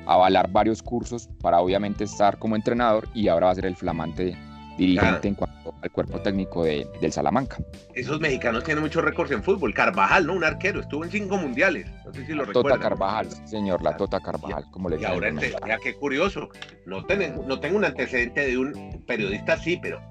avalar 0.05 0.51
varios 0.51 0.81
cursos 0.81 1.29
para 1.41 1.59
obviamente 1.61 2.03
estar 2.03 2.37
como 2.37 2.55
entrenador 2.55 3.07
y 3.13 3.27
ahora 3.27 3.47
va 3.47 3.51
a 3.53 3.55
ser 3.55 3.65
el 3.65 3.75
flamante 3.75 4.35
dirigente 4.77 5.27
en 5.27 5.35
cuanto 5.35 5.73
al 5.81 5.91
cuerpo 5.91 6.19
técnico 6.21 6.63
de, 6.63 6.87
del 6.99 7.11
Salamanca. 7.11 7.57
Esos 7.93 8.19
mexicanos 8.19 8.63
tienen 8.63 8.83
muchos 8.83 9.03
récords 9.03 9.31
en 9.31 9.43
fútbol. 9.43 9.73
Carvajal, 9.73 10.25
¿no? 10.25 10.33
Un 10.33 10.43
arquero, 10.43 10.81
estuvo 10.81 11.03
en 11.03 11.11
cinco 11.11 11.37
mundiales. 11.37 11.87
No 12.05 12.13
sé 12.13 12.25
si 12.25 12.33
lo 12.33 12.45
Tota 12.47 12.79
Carvajal, 12.79 13.27
señor, 13.47 13.83
la 13.83 13.95
Tota 13.95 14.19
Carvajal, 14.19 14.65
como 14.71 14.89
le 14.89 14.99
Y 14.99 15.05
ahora, 15.05 15.29
este, 15.29 15.51
ya 15.67 15.77
qué 15.77 15.93
curioso. 15.93 16.49
No, 16.85 17.05
tengo, 17.05 17.45
no 17.45 17.59
tengo 17.59 17.77
un 17.77 17.85
antecedente 17.85 18.47
de 18.47 18.57
un 18.57 19.03
periodista 19.05 19.53
así, 19.53 19.77
pero 19.81 20.01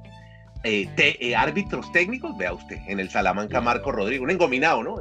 eh, 0.64 0.88
eh, 0.96 1.34
árbitros 1.34 1.90
técnicos, 1.90 2.36
vea 2.36 2.52
usted, 2.52 2.78
en 2.86 3.00
el 3.00 3.10
Salamanca 3.10 3.60
Marco 3.60 3.90
Rodrigo, 3.90 4.24
un 4.24 4.30
engominado, 4.30 4.82
¿no? 4.82 4.94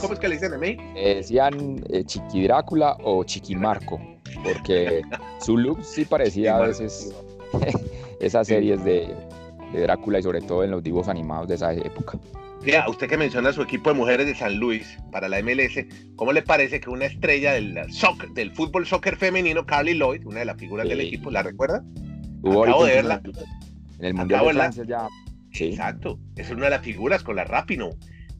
¿Cómo 0.00 0.14
es 0.14 0.20
que 0.20 0.28
le 0.28 0.36
dicen 0.36 0.54
a 0.54 0.58
mí? 0.58 0.76
decían 0.94 1.84
eh, 1.90 2.04
Chiqui 2.04 2.44
Drácula 2.44 2.96
o 3.02 3.24
Chiqui 3.24 3.56
Marco, 3.56 4.00
porque 4.44 5.02
su 5.40 5.56
look 5.56 5.84
sí 5.84 6.04
parecía 6.04 6.56
a 6.56 6.60
veces 6.60 7.12
esas 8.20 8.46
series 8.46 8.84
de, 8.84 9.08
Drácula 9.72 10.20
y 10.20 10.22
sobre 10.22 10.40
todo 10.40 10.64
en 10.64 10.70
los 10.70 10.82
dibujos 10.82 11.08
animados 11.08 11.48
de 11.48 11.56
esa 11.56 11.72
época. 11.72 12.18
Mira, 12.64 12.88
usted 12.88 13.08
que 13.08 13.16
menciona 13.16 13.52
su 13.52 13.62
equipo 13.62 13.90
de 13.90 13.96
mujeres 13.96 14.26
de 14.26 14.34
San 14.34 14.58
Luis 14.58 14.98
para 15.12 15.28
la 15.28 15.42
MLS, 15.42 15.86
¿cómo 16.16 16.32
le 16.32 16.42
parece 16.42 16.80
que 16.80 16.88
una 16.88 17.06
estrella 17.06 17.52
del, 17.52 17.78
del 18.34 18.52
fútbol 18.52 18.86
soccer 18.86 19.16
femenino, 19.16 19.66
Carly 19.66 19.94
Lloyd, 19.94 20.24
una 20.24 20.40
de 20.40 20.44
las 20.44 20.56
figuras 20.56 20.88
del 20.88 21.00
equipo, 21.00 21.30
¿la 21.30 21.42
recuerda? 21.42 21.84
Acabo 22.44 22.84
de 22.84 22.94
verla. 22.94 23.20
En 23.98 24.06
el 24.06 24.14
Mundial 24.14 24.46
de 24.46 24.52
Francia 24.52 24.84
ya. 24.86 25.08
Exacto, 25.52 26.18
es 26.36 26.50
una 26.50 26.64
de 26.64 26.70
las 26.70 26.82
figuras 26.82 27.22
con 27.22 27.36
la 27.36 27.44
Rapino. 27.44 27.90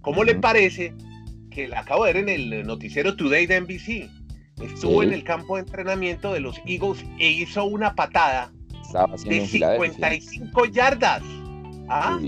¿Cómo 0.03 0.25
le 0.25 0.35
parece 0.37 0.95
que 1.51 1.67
la 1.69 1.81
acabo 1.81 2.05
de 2.05 2.13
ver 2.13 2.29
en 2.29 2.53
el 2.53 2.67
noticiero 2.67 3.17
Today 3.17 3.47
de 3.47 3.61
NBC? 3.61 4.11
Estuvo 4.63 5.03
en 5.03 5.13
el 5.13 5.25
campo 5.25 5.57
de 5.57 5.63
entrenamiento 5.63 6.33
de 6.33 6.41
los 6.41 6.61
Eagles 6.67 7.05
e 7.19 7.31
hizo 7.31 7.65
una 7.65 7.95
patada 7.95 8.53
de 9.25 9.47
55 9.47 10.65
yardas. 10.67 11.23
¿Ah? 11.89 12.19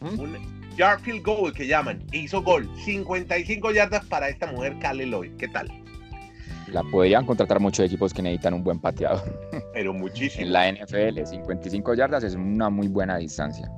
Un 0.00 0.36
yard 0.76 1.00
field 1.00 1.22
goal 1.22 1.52
que 1.52 1.66
llaman. 1.66 2.04
E 2.12 2.18
hizo 2.18 2.42
gol. 2.42 2.68
55 2.84 3.72
yardas 3.72 4.04
para 4.06 4.28
esta 4.28 4.50
mujer, 4.50 4.78
Kale 4.78 5.06
Lloyd. 5.06 5.32
¿Qué 5.36 5.48
tal? 5.48 5.70
La 6.72 6.82
podrían 6.82 7.24
contratar 7.24 7.60
muchos 7.60 7.86
equipos 7.86 8.12
que 8.12 8.22
necesitan 8.22 8.54
un 8.54 8.64
buen 8.64 8.78
pateador. 8.80 9.22
Pero 9.72 9.92
muchísimo. 9.92 10.44
En 10.44 10.52
la 10.52 10.70
NFL, 10.70 11.24
55 11.24 11.94
yardas 11.94 12.24
es 12.24 12.34
una 12.34 12.70
muy 12.70 12.88
buena 12.88 13.16
distancia. 13.18 13.70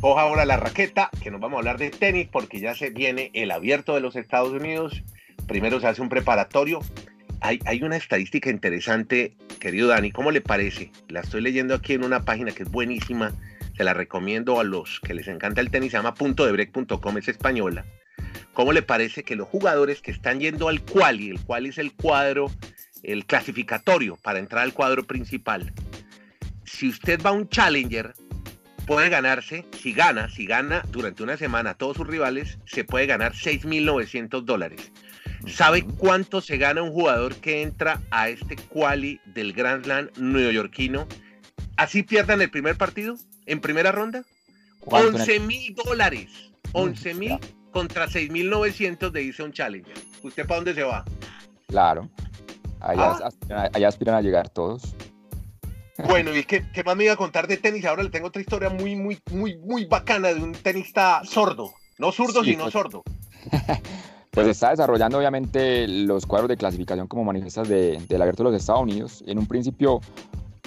Coja 0.00 0.22
ahora 0.22 0.44
la 0.44 0.56
raqueta, 0.56 1.10
que 1.22 1.30
nos 1.30 1.40
vamos 1.40 1.58
a 1.58 1.58
hablar 1.60 1.78
de 1.78 1.90
tenis, 1.90 2.28
porque 2.30 2.58
ya 2.58 2.74
se 2.74 2.90
viene 2.90 3.30
el 3.34 3.52
abierto 3.52 3.94
de 3.94 4.00
los 4.00 4.16
Estados 4.16 4.50
Unidos. 4.50 5.04
Primero 5.46 5.78
se 5.78 5.86
hace 5.86 6.02
un 6.02 6.08
preparatorio 6.08 6.80
hay, 7.42 7.82
una 7.82 7.96
estadística 7.96 8.50
interesante, 8.50 9.36
querido 9.58 9.88
Dani, 9.88 10.12
¿cómo 10.12 10.30
le 10.30 10.40
parece? 10.40 10.92
La 11.08 11.20
estoy 11.20 11.40
leyendo 11.40 11.74
aquí 11.74 11.94
en 11.94 12.04
una 12.04 12.24
página 12.24 12.52
que 12.52 12.62
es 12.62 12.70
buenísima 12.70 13.32
se 13.76 13.84
la 13.84 13.94
recomiendo 13.94 14.60
a 14.60 14.64
los 14.64 15.00
que 15.00 15.14
les 15.14 15.28
encanta 15.28 15.60
el 15.60 15.70
tenis, 15.70 15.92
se 15.92 15.96
llama 15.96 16.14
puntodebreak.com, 16.14 17.18
es 17.18 17.28
española. 17.28 17.84
¿Cómo 18.52 18.72
le 18.72 18.82
parece 18.82 19.24
que 19.24 19.34
los 19.34 19.48
jugadores 19.48 20.02
que 20.02 20.10
están 20.10 20.40
yendo 20.40 20.68
al 20.68 20.82
quali, 20.82 21.30
el 21.30 21.40
quali 21.40 21.70
es 21.70 21.78
el 21.78 21.92
cuadro, 21.92 22.50
el 23.02 23.24
clasificatorio 23.24 24.16
para 24.16 24.38
entrar 24.38 24.62
al 24.62 24.74
cuadro 24.74 25.04
principal, 25.04 25.72
si 26.64 26.88
usted 26.88 27.20
va 27.24 27.30
a 27.30 27.34
un 27.34 27.48
challenger, 27.48 28.12
puede 28.86 29.08
ganarse, 29.08 29.64
si 29.80 29.92
gana, 29.92 30.28
si 30.28 30.44
gana 30.46 30.82
durante 30.90 31.22
una 31.22 31.36
semana 31.36 31.70
a 31.70 31.74
todos 31.74 31.96
sus 31.96 32.06
rivales, 32.06 32.58
se 32.66 32.84
puede 32.84 33.06
ganar 33.06 33.32
6.900 33.32 34.42
dólares. 34.42 34.92
¿Sabe 35.48 35.84
cuánto 35.98 36.40
se 36.40 36.56
gana 36.56 36.82
un 36.82 36.92
jugador 36.92 37.34
que 37.36 37.62
entra 37.62 38.00
a 38.10 38.28
este 38.28 38.56
quali 38.56 39.20
del 39.26 39.52
Grand 39.52 39.84
Slam 39.84 40.10
neoyorquino? 40.16 41.06
Así 41.76 42.02
pierdan 42.02 42.40
el 42.42 42.50
primer 42.50 42.76
partido, 42.76 43.16
en 43.46 43.60
primera 43.60 43.92
ronda. 43.92 44.24
11 44.86 45.40
mil 45.40 45.74
dólares. 45.74 46.52
11 46.72 47.14
mil 47.14 47.38
contra 47.72 48.06
6.900 48.06 49.10
de 49.10 49.22
irse 49.22 49.42
un 49.42 49.52
Challenger. 49.52 49.96
¿Usted 50.22 50.46
para 50.46 50.56
dónde 50.56 50.74
se 50.74 50.82
va? 50.82 51.04
Claro. 51.68 52.08
Allá, 52.80 53.16
ah. 53.50 53.86
aspiran, 53.86 54.16
a 54.16 54.20
llegar 54.20 54.48
todos. 54.48 54.94
Bueno, 56.08 56.34
y 56.34 56.44
¿qué, 56.44 56.64
¿qué, 56.72 56.82
más 56.82 56.96
me 56.96 57.04
iba 57.04 57.12
a 57.12 57.16
contar 57.16 57.46
de 57.46 57.56
tenis? 57.56 57.84
Ahora 57.84 58.02
le 58.02 58.10
tengo 58.10 58.28
otra 58.28 58.42
historia 58.42 58.70
muy, 58.70 58.96
muy, 58.96 59.20
muy, 59.30 59.56
muy 59.58 59.84
bacana 59.84 60.28
de 60.32 60.42
un 60.42 60.52
tenista 60.52 61.22
sordo. 61.24 61.72
No 61.98 62.10
zurdo, 62.10 62.42
sino 62.42 62.64
pues. 62.64 62.72
sordo. 62.72 63.04
Pues 64.32 64.46
está 64.46 64.70
desarrollando 64.70 65.18
obviamente 65.18 65.86
los 65.86 66.24
cuadros 66.24 66.48
de 66.48 66.56
clasificación 66.56 67.06
como 67.06 67.22
manifiestas 67.22 67.68
de, 67.68 67.98
del 68.08 68.22
abierto 68.22 68.42
de 68.42 68.50
los 68.50 68.58
Estados 68.58 68.80
Unidos. 68.80 69.22
En 69.26 69.38
un 69.38 69.46
principio, 69.46 70.00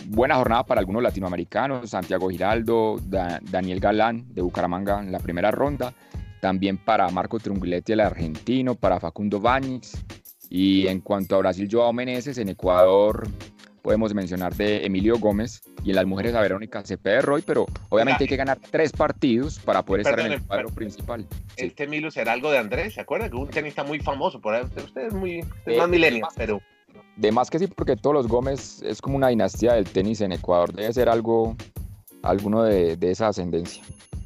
buena 0.10 0.36
jornada 0.36 0.63
para 0.67 0.81
algunos 0.81 1.01
latinoamericanos, 1.01 1.89
Santiago 1.89 2.29
Giraldo, 2.29 2.98
Daniel 3.07 3.79
Galán 3.79 4.31
de 4.36 4.43
Bucaramanga 4.43 5.00
en 5.00 5.12
la 5.12 5.17
primera 5.17 5.50
ronda, 5.50 5.95
también 6.41 6.77
para 6.77 7.10
Marco 7.10 7.39
Trunguletti, 7.39 7.93
el 7.93 8.01
argentino, 8.01 8.75
para 8.75 9.00
Facundo 9.00 9.39
Báñez. 9.39 9.93
Y 10.48 10.86
en 10.86 11.01
cuanto 11.01 11.36
a 11.36 11.39
Brasil, 11.39 11.67
Joao 11.69 11.91
Meneses, 11.91 12.38
en 12.38 12.50
Ecuador 12.50 13.27
podemos 13.81 14.13
mencionar 14.13 14.53
de 14.53 14.86
Emilio 14.86 15.17
Gómez 15.17 15.63
y 15.86 15.92
en 15.92 15.96
las 15.96 16.06
mujeres 16.06 16.34
a 16.34 16.42
Verónica 16.42 16.84
Cepeda 16.84 17.22
Roy, 17.22 17.44
pero 17.46 17.68
obviamente 17.89 18.24
hay 18.24 18.27
que 18.27 18.36
ganar 18.36 18.58
tres 18.72 18.92
partidos 18.92 19.60
para 19.60 19.84
poder 19.84 20.01
estar 20.01 20.20
en 20.20 20.32
el 20.34 20.42
cuadro 20.42 20.70
principal. 20.70 21.25
Este 21.56 21.84
Emilio 21.84 22.10
será 22.10 22.34
algo 22.34 22.51
de 22.51 22.58
Andrés, 22.58 22.96
¿se 22.96 23.01
acuerdan? 23.01 23.30
Que 23.30 23.38
un 23.38 23.50
tenista 23.50 23.84
muy 23.84 24.00
famoso, 24.00 24.42
por 24.42 24.56
ahí, 24.56 24.63
usted 24.63 25.08
es 25.08 25.13
muy 25.13 25.46
más 25.77 25.88
milenio, 25.88 26.27
pero... 26.36 26.60
De 27.18 27.32
más 27.32 27.50
que 27.50 27.60
sí, 27.60 27.68
porque 27.68 27.96
todos 27.96 28.13
los 28.15 28.27
Gómez 28.27 28.82
es 28.82 29.00
como 29.00 29.15
una 29.15 29.27
dinastía 29.27 29.74
del 29.74 29.86
tenis 29.86 30.22
en 30.22 30.32
Ecuador, 30.32 30.74
debe 30.74 30.92
ser 30.92 31.08
algo, 31.08 31.56
alguno 32.24 32.63
de, 32.63 32.98
de 32.98 33.12
esa 33.12 33.27
ascendencia 33.27 33.84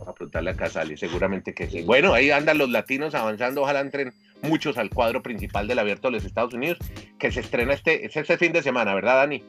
a 0.07 0.13
preguntarle 0.13 0.51
a 0.51 0.55
Casali, 0.55 0.97
seguramente 0.97 1.53
que 1.53 1.69
sí. 1.69 1.83
Bueno, 1.83 2.13
ahí 2.13 2.31
andan 2.31 2.57
los 2.57 2.69
latinos 2.69 3.13
avanzando, 3.13 3.61
ojalá 3.61 3.81
entren 3.81 4.13
muchos 4.41 4.77
al 4.77 4.89
cuadro 4.89 5.21
principal 5.21 5.67
del 5.67 5.77
Abierto 5.77 6.07
de 6.07 6.13
los 6.13 6.25
Estados 6.25 6.53
Unidos, 6.53 6.79
que 7.19 7.31
se 7.31 7.41
estrena 7.41 7.73
este, 7.73 8.05
este 8.05 8.37
fin 8.37 8.51
de 8.51 8.63
semana, 8.63 8.95
¿verdad, 8.95 9.17
Dani? 9.17 9.43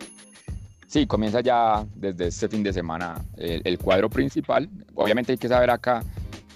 Sí, 0.91 1.07
comienza 1.07 1.41
ya 1.41 1.87
desde 1.95 2.27
este 2.27 2.49
fin 2.49 2.65
de 2.65 2.73
semana 2.73 3.25
el, 3.37 3.79
cuadro 3.79 4.11
principal. 4.11 4.69
Obviamente 4.97 5.31
hay 5.31 5.39
que 5.39 5.47
saber 5.47 5.71
acá, 5.71 6.03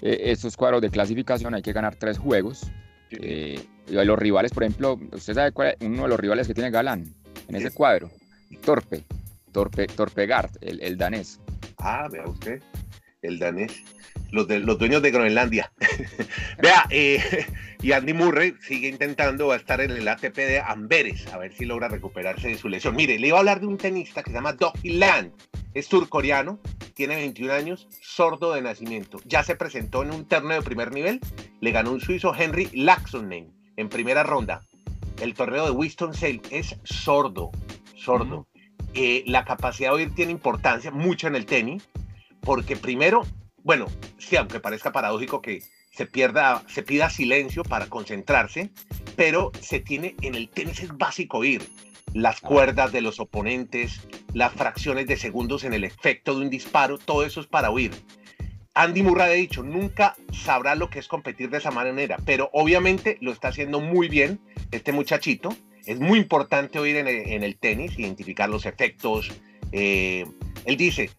eh, 0.01 0.23
estos 0.25 0.57
cuadros 0.57 0.81
de 0.81 0.89
clasificación 0.89 1.55
hay 1.55 1.61
que 1.61 1.71
ganar 1.71 1.95
tres 1.95 2.17
juegos. 2.17 2.69
Eh, 3.11 3.65
los 3.87 4.19
rivales, 4.19 4.51
por 4.51 4.63
ejemplo, 4.63 4.99
¿usted 5.13 5.35
sabe 5.35 5.53
cuál 5.53 5.69
es 5.69 5.77
uno 5.79 6.03
de 6.03 6.09
los 6.09 6.19
rivales 6.19 6.47
que 6.47 6.53
tiene 6.53 6.69
Galán 6.69 7.15
en 7.47 7.55
ese 7.55 7.71
cuadro? 7.71 8.11
Torpe, 8.65 9.05
Torpe, 9.53 9.87
Torpegard, 9.87 10.51
el, 10.59 10.81
el 10.81 10.97
danés. 10.97 11.39
Ah, 11.77 12.09
vea 12.11 12.27
usted 12.27 12.61
el 13.21 13.39
danés, 13.39 13.83
los, 14.31 14.47
de, 14.47 14.59
los 14.59 14.77
dueños 14.77 15.01
de 15.01 15.11
Groenlandia. 15.11 15.71
Vea, 16.61 16.85
eh, 16.89 17.45
y 17.81 17.91
Andy 17.91 18.13
Murray 18.13 18.55
sigue 18.61 18.87
intentando, 18.87 19.47
va 19.47 19.55
a 19.55 19.57
estar 19.57 19.81
en 19.81 19.91
el 19.91 20.07
ATP 20.07 20.35
de 20.35 20.59
Amberes, 20.59 21.27
a 21.33 21.37
ver 21.37 21.53
si 21.53 21.65
logra 21.65 21.87
recuperarse 21.87 22.49
de 22.49 22.57
su 22.57 22.69
lesión. 22.69 22.95
Mire, 22.95 23.19
le 23.19 23.27
iba 23.27 23.37
a 23.37 23.39
hablar 23.39 23.59
de 23.59 23.67
un 23.67 23.77
tenista 23.77 24.23
que 24.23 24.31
se 24.31 24.35
llama 24.35 24.53
Doggy 24.53 24.93
Land, 24.93 25.31
es 25.73 25.87
surcoreano, 25.87 26.59
tiene 26.93 27.15
21 27.15 27.53
años, 27.53 27.87
sordo 28.01 28.53
de 28.53 28.61
nacimiento. 28.61 29.19
Ya 29.25 29.43
se 29.43 29.55
presentó 29.55 30.03
en 30.03 30.11
un 30.11 30.25
torneo 30.25 30.59
de 30.59 30.65
primer 30.65 30.93
nivel, 30.93 31.19
le 31.61 31.71
ganó 31.71 31.91
un 31.91 32.01
suizo 32.01 32.33
Henry 32.35 32.69
Laxonen 32.73 33.51
en 33.75 33.89
primera 33.89 34.23
ronda. 34.23 34.61
El 35.21 35.33
torneo 35.33 35.65
de 35.65 35.71
Winston-Salem 35.71 36.41
es 36.51 36.75
sordo, 36.83 37.51
sordo. 37.95 38.47
Eh, 38.93 39.23
la 39.27 39.43
capacidad 39.43 39.89
de 39.89 39.95
oír 39.95 40.15
tiene 40.15 40.31
importancia, 40.31 40.91
mucho 40.91 41.27
en 41.27 41.35
el 41.35 41.45
tenis 41.45 41.87
porque 42.45 42.77
primero, 42.77 43.25
bueno, 43.65 43.87
sí, 44.19 44.35
aunque 44.35 44.59
parezca 44.59 44.91
paradójico 44.91 45.41
que 45.41 45.63
se 45.91 46.05
pierda, 46.05 46.63
se 46.67 46.83
pida 46.83 47.09
silencio 47.09 47.63
para 47.63 47.87
concentrarse, 47.87 48.69
pero 49.15 49.51
se 49.59 49.79
tiene 49.79 50.15
en 50.21 50.35
el 50.35 50.49
tenis 50.49 50.81
es 50.81 50.95
básico 50.95 51.39
oír 51.39 51.63
las 52.13 52.39
cuerdas 52.39 52.91
de 52.91 53.01
los 53.01 53.19
oponentes, 53.19 54.07
las 54.33 54.53
fracciones 54.53 55.07
de 55.07 55.17
segundos 55.17 55.63
en 55.63 55.73
el 55.73 55.83
efecto 55.83 56.35
de 56.35 56.41
un 56.41 56.49
disparo, 56.49 56.99
todo 56.99 57.25
eso 57.25 57.41
es 57.41 57.47
para 57.47 57.71
oír. 57.71 57.91
Andy 58.75 59.01
Murray 59.01 59.31
ha 59.31 59.33
dicho, 59.33 59.63
nunca 59.63 60.15
sabrá 60.31 60.75
lo 60.75 60.89
que 60.89 60.99
es 60.99 61.07
competir 61.07 61.49
de 61.49 61.57
esa 61.57 61.71
manera, 61.71 62.17
pero 62.23 62.51
obviamente 62.53 63.17
lo 63.19 63.31
está 63.31 63.47
haciendo 63.47 63.81
muy 63.81 64.07
bien 64.09 64.39
este 64.71 64.91
muchachito. 64.91 65.49
Es 65.85 65.99
muy 65.99 66.19
importante 66.19 66.77
oír 66.77 66.97
en 66.97 67.07
el, 67.43 67.57
tenis, 67.57 67.97
identificar 67.97 68.47
los 68.47 68.65
efectos. 68.65 69.31
Eh, 69.71 70.25
él 70.65 70.77
dice, 70.77 71.09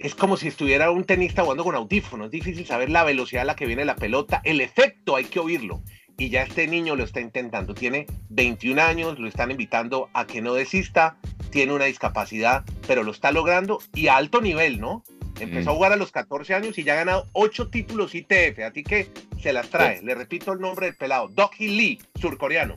es 0.00 0.14
como 0.14 0.38
si 0.38 0.48
estuviera 0.48 0.90
un 0.90 1.04
tenista 1.04 1.42
jugando 1.42 1.62
con 1.62 1.74
audífonos. 1.74 2.26
Es 2.26 2.30
difícil 2.32 2.66
saber 2.66 2.88
la 2.88 3.04
velocidad 3.04 3.42
a 3.42 3.44
la 3.44 3.54
que 3.54 3.66
viene 3.66 3.84
la 3.84 3.96
pelota. 3.96 4.40
El 4.44 4.62
efecto 4.62 5.14
hay 5.14 5.24
que 5.24 5.38
oírlo. 5.38 5.82
Y 6.16 6.30
ya 6.30 6.42
este 6.42 6.66
niño 6.66 6.96
lo 6.96 7.04
está 7.04 7.20
intentando. 7.20 7.74
Tiene 7.74 8.06
21 8.30 8.80
años, 8.80 9.18
lo 9.18 9.28
están 9.28 9.50
invitando 9.50 10.08
a 10.14 10.26
que 10.26 10.40
no 10.40 10.54
desista. 10.54 11.18
Tiene 11.50 11.74
una 11.74 11.84
discapacidad, 11.84 12.64
pero 12.86 13.02
lo 13.02 13.10
está 13.10 13.30
logrando 13.30 13.78
y 13.94 14.08
a 14.08 14.16
alto 14.16 14.40
nivel, 14.40 14.80
¿no? 14.80 15.04
Empezó 15.38 15.70
a 15.70 15.72
mm. 15.72 15.76
jugar 15.76 15.92
a 15.92 15.96
los 15.96 16.12
14 16.12 16.54
años 16.54 16.78
y 16.78 16.84
ya 16.84 16.94
ha 16.94 16.96
ganado 16.96 17.26
8 17.32 17.68
títulos 17.68 18.14
ITF. 18.14 18.58
A 18.66 18.70
ti 18.70 18.82
que 18.82 19.08
se 19.38 19.52
las 19.52 19.68
trae. 19.68 20.00
Le 20.02 20.14
repito 20.14 20.52
el 20.52 20.60
nombre 20.60 20.86
del 20.86 20.96
pelado. 20.96 21.28
Doki 21.28 21.68
Lee, 21.68 22.00
surcoreano. 22.18 22.74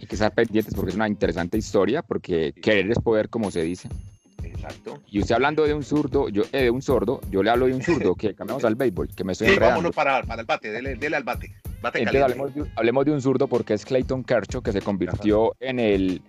Hay 0.00 0.06
que 0.06 0.14
estar 0.14 0.32
pendientes 0.32 0.74
porque 0.74 0.90
es 0.90 0.96
una 0.96 1.08
interesante 1.08 1.58
historia, 1.58 2.02
porque 2.02 2.52
querer 2.62 2.90
es 2.90 2.98
poder, 3.00 3.28
como 3.28 3.50
se 3.50 3.62
dice. 3.62 3.88
Exacto. 4.62 5.02
Y 5.10 5.20
usted 5.20 5.34
hablando 5.34 5.64
de 5.64 5.74
un 5.74 5.82
zurdo, 5.82 6.28
yo, 6.28 6.42
eh, 6.52 6.64
de 6.64 6.70
un 6.70 6.82
sordo, 6.82 7.20
yo 7.30 7.42
le 7.42 7.50
hablo 7.50 7.66
de 7.66 7.74
un 7.74 7.82
zurdo, 7.82 8.14
que 8.14 8.34
cambiamos 8.34 8.64
al 8.64 8.74
béisbol, 8.74 9.08
que 9.14 9.24
me 9.24 9.32
estoy 9.32 9.48
sí, 9.48 9.58
vámonos 9.58 9.94
para, 9.94 10.22
para 10.22 10.42
el 10.42 10.46
bate, 10.46 10.70
dele, 10.70 10.96
dele 10.96 11.16
al 11.16 11.24
bate. 11.24 11.54
bate 11.80 12.06
hablemos, 12.06 12.54
de, 12.54 12.66
hablemos, 12.76 13.04
de, 13.04 13.12
un 13.12 13.22
zurdo 13.22 13.46
porque 13.48 13.74
es 13.74 13.84
Clayton 13.84 14.24
Kershaw, 14.24 14.62
que 14.62 14.72
se 14.72 14.82
convirtió 14.82 15.54
en 15.60 15.78
el 15.78 16.22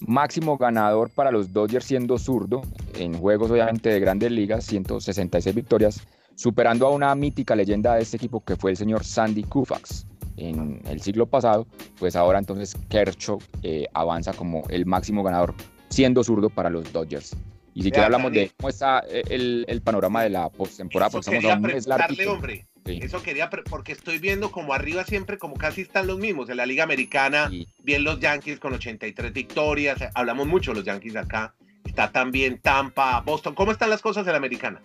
máximo 0.00 0.56
ganador 0.56 1.10
para 1.10 1.30
los 1.30 1.52
Dodgers 1.52 1.84
siendo 1.84 2.18
zurdo, 2.18 2.62
en 2.94 3.18
juegos 3.18 3.50
obviamente 3.50 3.90
de 3.90 4.00
grandes 4.00 4.30
ligas, 4.30 4.64
166 4.64 5.54
victorias, 5.54 6.00
superando 6.34 6.86
a 6.86 6.90
una 6.90 7.14
mítica 7.14 7.56
leyenda 7.56 7.94
de 7.94 8.02
este 8.02 8.16
equipo 8.16 8.42
que 8.44 8.56
fue 8.56 8.70
el 8.70 8.76
señor 8.76 9.04
Sandy 9.04 9.42
Koufax 9.42 10.06
en 10.36 10.80
el 10.86 11.00
siglo 11.00 11.26
pasado, 11.26 11.66
pues 11.98 12.14
ahora 12.16 12.38
entonces 12.38 12.76
Kershaw 12.88 13.38
eh, 13.62 13.86
avanza 13.92 14.32
como 14.32 14.62
el 14.68 14.86
máximo 14.86 15.22
ganador 15.22 15.54
siendo 15.88 16.22
zurdo 16.22 16.50
para 16.50 16.70
los 16.70 16.92
Dodgers. 16.92 17.36
Y 17.78 17.82
si 17.82 17.90
quiere 17.92 18.06
hablamos 18.06 18.32
de 18.32 18.50
cómo 18.56 18.70
está 18.70 19.04
eh, 19.08 19.22
el, 19.30 19.64
el 19.68 19.82
panorama 19.82 20.24
de 20.24 20.30
la 20.30 20.48
postemporada, 20.48 21.10
porque 21.10 21.30
estamos 21.30 21.52
a 21.52 21.56
un 21.56 21.62
mes 21.62 22.26
hombre. 22.26 22.66
Eso 22.84 23.22
quería, 23.22 23.48
porque 23.50 23.92
estoy 23.92 24.18
viendo 24.18 24.50
como 24.50 24.74
arriba 24.74 25.04
siempre, 25.04 25.38
como 25.38 25.54
casi 25.54 25.82
están 25.82 26.08
los 26.08 26.18
mismos. 26.18 26.50
En 26.50 26.56
la 26.56 26.66
Liga 26.66 26.82
Americana, 26.82 27.48
bien 27.84 28.02
los 28.02 28.18
Yankees 28.18 28.58
con 28.58 28.72
83 28.72 29.32
victorias. 29.32 30.00
Hablamos 30.14 30.48
mucho 30.48 30.74
los 30.74 30.82
Yankees 30.82 31.14
acá. 31.14 31.54
Está 31.84 32.10
también 32.10 32.58
Tampa, 32.58 33.20
Boston. 33.20 33.54
¿Cómo 33.54 33.70
están 33.70 33.90
las 33.90 34.02
cosas 34.02 34.26
en 34.26 34.32
la 34.32 34.38
Americana? 34.38 34.80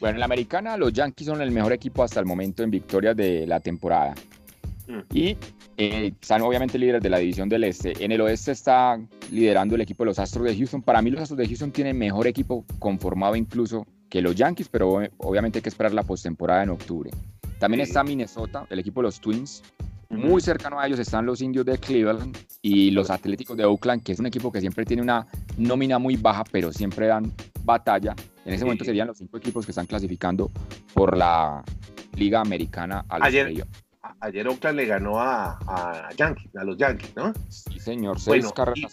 Bueno, 0.00 0.16
en 0.16 0.20
la 0.20 0.26
Americana 0.26 0.76
los 0.76 0.92
Yankees 0.92 1.28
son 1.28 1.40
el 1.40 1.52
mejor 1.52 1.72
equipo 1.72 2.02
hasta 2.02 2.18
el 2.18 2.26
momento 2.26 2.64
en 2.64 2.70
victorias 2.72 3.16
de 3.16 3.46
la 3.46 3.60
temporada. 3.60 4.12
Mm. 4.88 5.00
Y 5.12 5.36
eh, 5.76 6.12
están 6.20 6.42
obviamente 6.42 6.78
líderes 6.78 7.02
de 7.02 7.10
la 7.10 7.18
división 7.18 7.48
del 7.48 7.64
este. 7.64 7.92
En 8.04 8.12
el 8.12 8.20
oeste 8.20 8.52
está 8.52 9.00
liderando 9.30 9.74
el 9.74 9.80
equipo 9.80 10.04
de 10.04 10.08
los 10.08 10.18
Astros 10.18 10.44
de 10.44 10.56
Houston. 10.56 10.82
Para 10.82 11.02
mí 11.02 11.10
los 11.10 11.20
Astros 11.20 11.38
de 11.38 11.46
Houston 11.46 11.72
tienen 11.72 11.98
mejor 11.98 12.26
equipo 12.26 12.64
conformado 12.78 13.34
incluso 13.34 13.86
que 14.08 14.22
los 14.22 14.36
Yankees, 14.36 14.68
pero 14.68 15.00
obviamente 15.18 15.58
hay 15.58 15.62
que 15.62 15.68
esperar 15.68 15.92
la 15.92 16.04
postemporada 16.04 16.62
en 16.62 16.70
octubre. 16.70 17.10
También 17.58 17.80
está 17.80 18.04
Minnesota, 18.04 18.66
el 18.70 18.78
equipo 18.78 19.00
de 19.00 19.04
los 19.04 19.20
Twins. 19.20 19.62
Muy 20.10 20.40
cercano 20.40 20.78
a 20.78 20.86
ellos 20.86 21.00
están 21.00 21.26
los 21.26 21.40
indios 21.40 21.66
de 21.66 21.76
Cleveland 21.78 22.36
y 22.62 22.92
los 22.92 23.10
Atléticos 23.10 23.56
de 23.56 23.64
Oakland, 23.64 24.02
que 24.04 24.12
es 24.12 24.20
un 24.20 24.26
equipo 24.26 24.52
que 24.52 24.60
siempre 24.60 24.84
tiene 24.84 25.02
una 25.02 25.26
nómina 25.56 25.98
muy 25.98 26.16
baja, 26.16 26.44
pero 26.44 26.72
siempre 26.72 27.08
dan 27.08 27.32
batalla. 27.64 28.14
En 28.44 28.54
ese 28.54 28.64
momento 28.64 28.84
serían 28.84 29.08
los 29.08 29.18
cinco 29.18 29.38
equipos 29.38 29.64
que 29.64 29.72
están 29.72 29.86
clasificando 29.86 30.52
por 30.92 31.16
la 31.16 31.64
Liga 32.14 32.40
Americana 32.40 33.04
a 33.08 33.18
los 33.18 33.26
Ayer, 33.26 33.66
ayer 34.20 34.46
Oakland 34.48 34.76
le 34.76 34.86
ganó 34.86 35.20
a, 35.20 35.58
a, 35.66 36.08
Yankees, 36.16 36.54
a 36.56 36.64
los 36.64 36.76
Yankees, 36.76 37.14
¿no? 37.16 37.32
Sí, 37.48 37.78
señor, 37.78 38.20
seis 38.20 38.50
carreras 38.52 38.92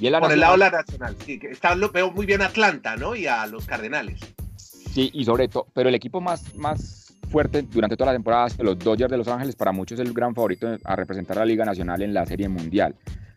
Y, 0.00 0.10
por 0.10 0.32
el 0.32 0.40
lado 0.40 0.52
de 0.52 0.58
la 0.58 0.70
Nacional, 0.70 1.16
sí, 1.24 1.38
que 1.38 1.48
está, 1.48 1.74
lo 1.74 1.90
veo 1.90 2.10
muy 2.10 2.26
bien 2.26 2.42
Atlanta, 2.42 2.96
¿no? 2.96 3.14
Y 3.14 3.26
a 3.26 3.46
los 3.46 3.66
Cardenales. 3.66 4.20
Sí, 4.56 5.10
y 5.14 5.24
sobre 5.24 5.48
todo, 5.48 5.66
pero 5.72 5.88
el 5.88 5.94
equipo 5.94 6.20
más, 6.20 6.54
más 6.54 7.14
fuerte 7.30 7.62
durante 7.62 7.96
toda 7.96 8.12
la 8.12 8.16
temporada 8.16 8.48
los 8.58 8.78
Dodgers 8.78 9.10
de 9.10 9.16
Los 9.16 9.28
Ángeles, 9.28 9.56
para 9.56 9.72
muchos 9.72 9.98
es 9.98 10.06
el 10.06 10.12
gran 10.12 10.34
favorito 10.34 10.76
a 10.84 10.96
representar 10.96 11.38
a 11.38 11.40
la 11.40 11.46
Liga 11.46 11.64
Nacional 11.64 12.02
en 12.02 12.12
la 12.12 12.26
Serie 12.26 12.48
Mundial. 12.48 12.94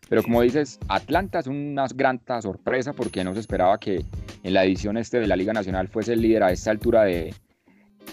Pero 0.08 0.22
como 0.22 0.42
dices, 0.42 0.78
Atlanta 0.88 1.40
es 1.40 1.46
una 1.46 1.86
gran 1.92 2.20
sorpresa 2.40 2.92
porque 2.92 3.24
no 3.24 3.34
se 3.34 3.40
esperaba 3.40 3.80
que 3.80 4.04
en 4.42 4.54
la 4.54 4.64
edición 4.64 4.96
este 4.96 5.18
de 5.18 5.26
la 5.26 5.34
Liga 5.34 5.52
Nacional 5.52 5.88
fuese 5.88 6.12
el 6.12 6.20
líder 6.20 6.44
a 6.44 6.52
esta 6.52 6.70
altura 6.70 7.02
de, 7.02 7.34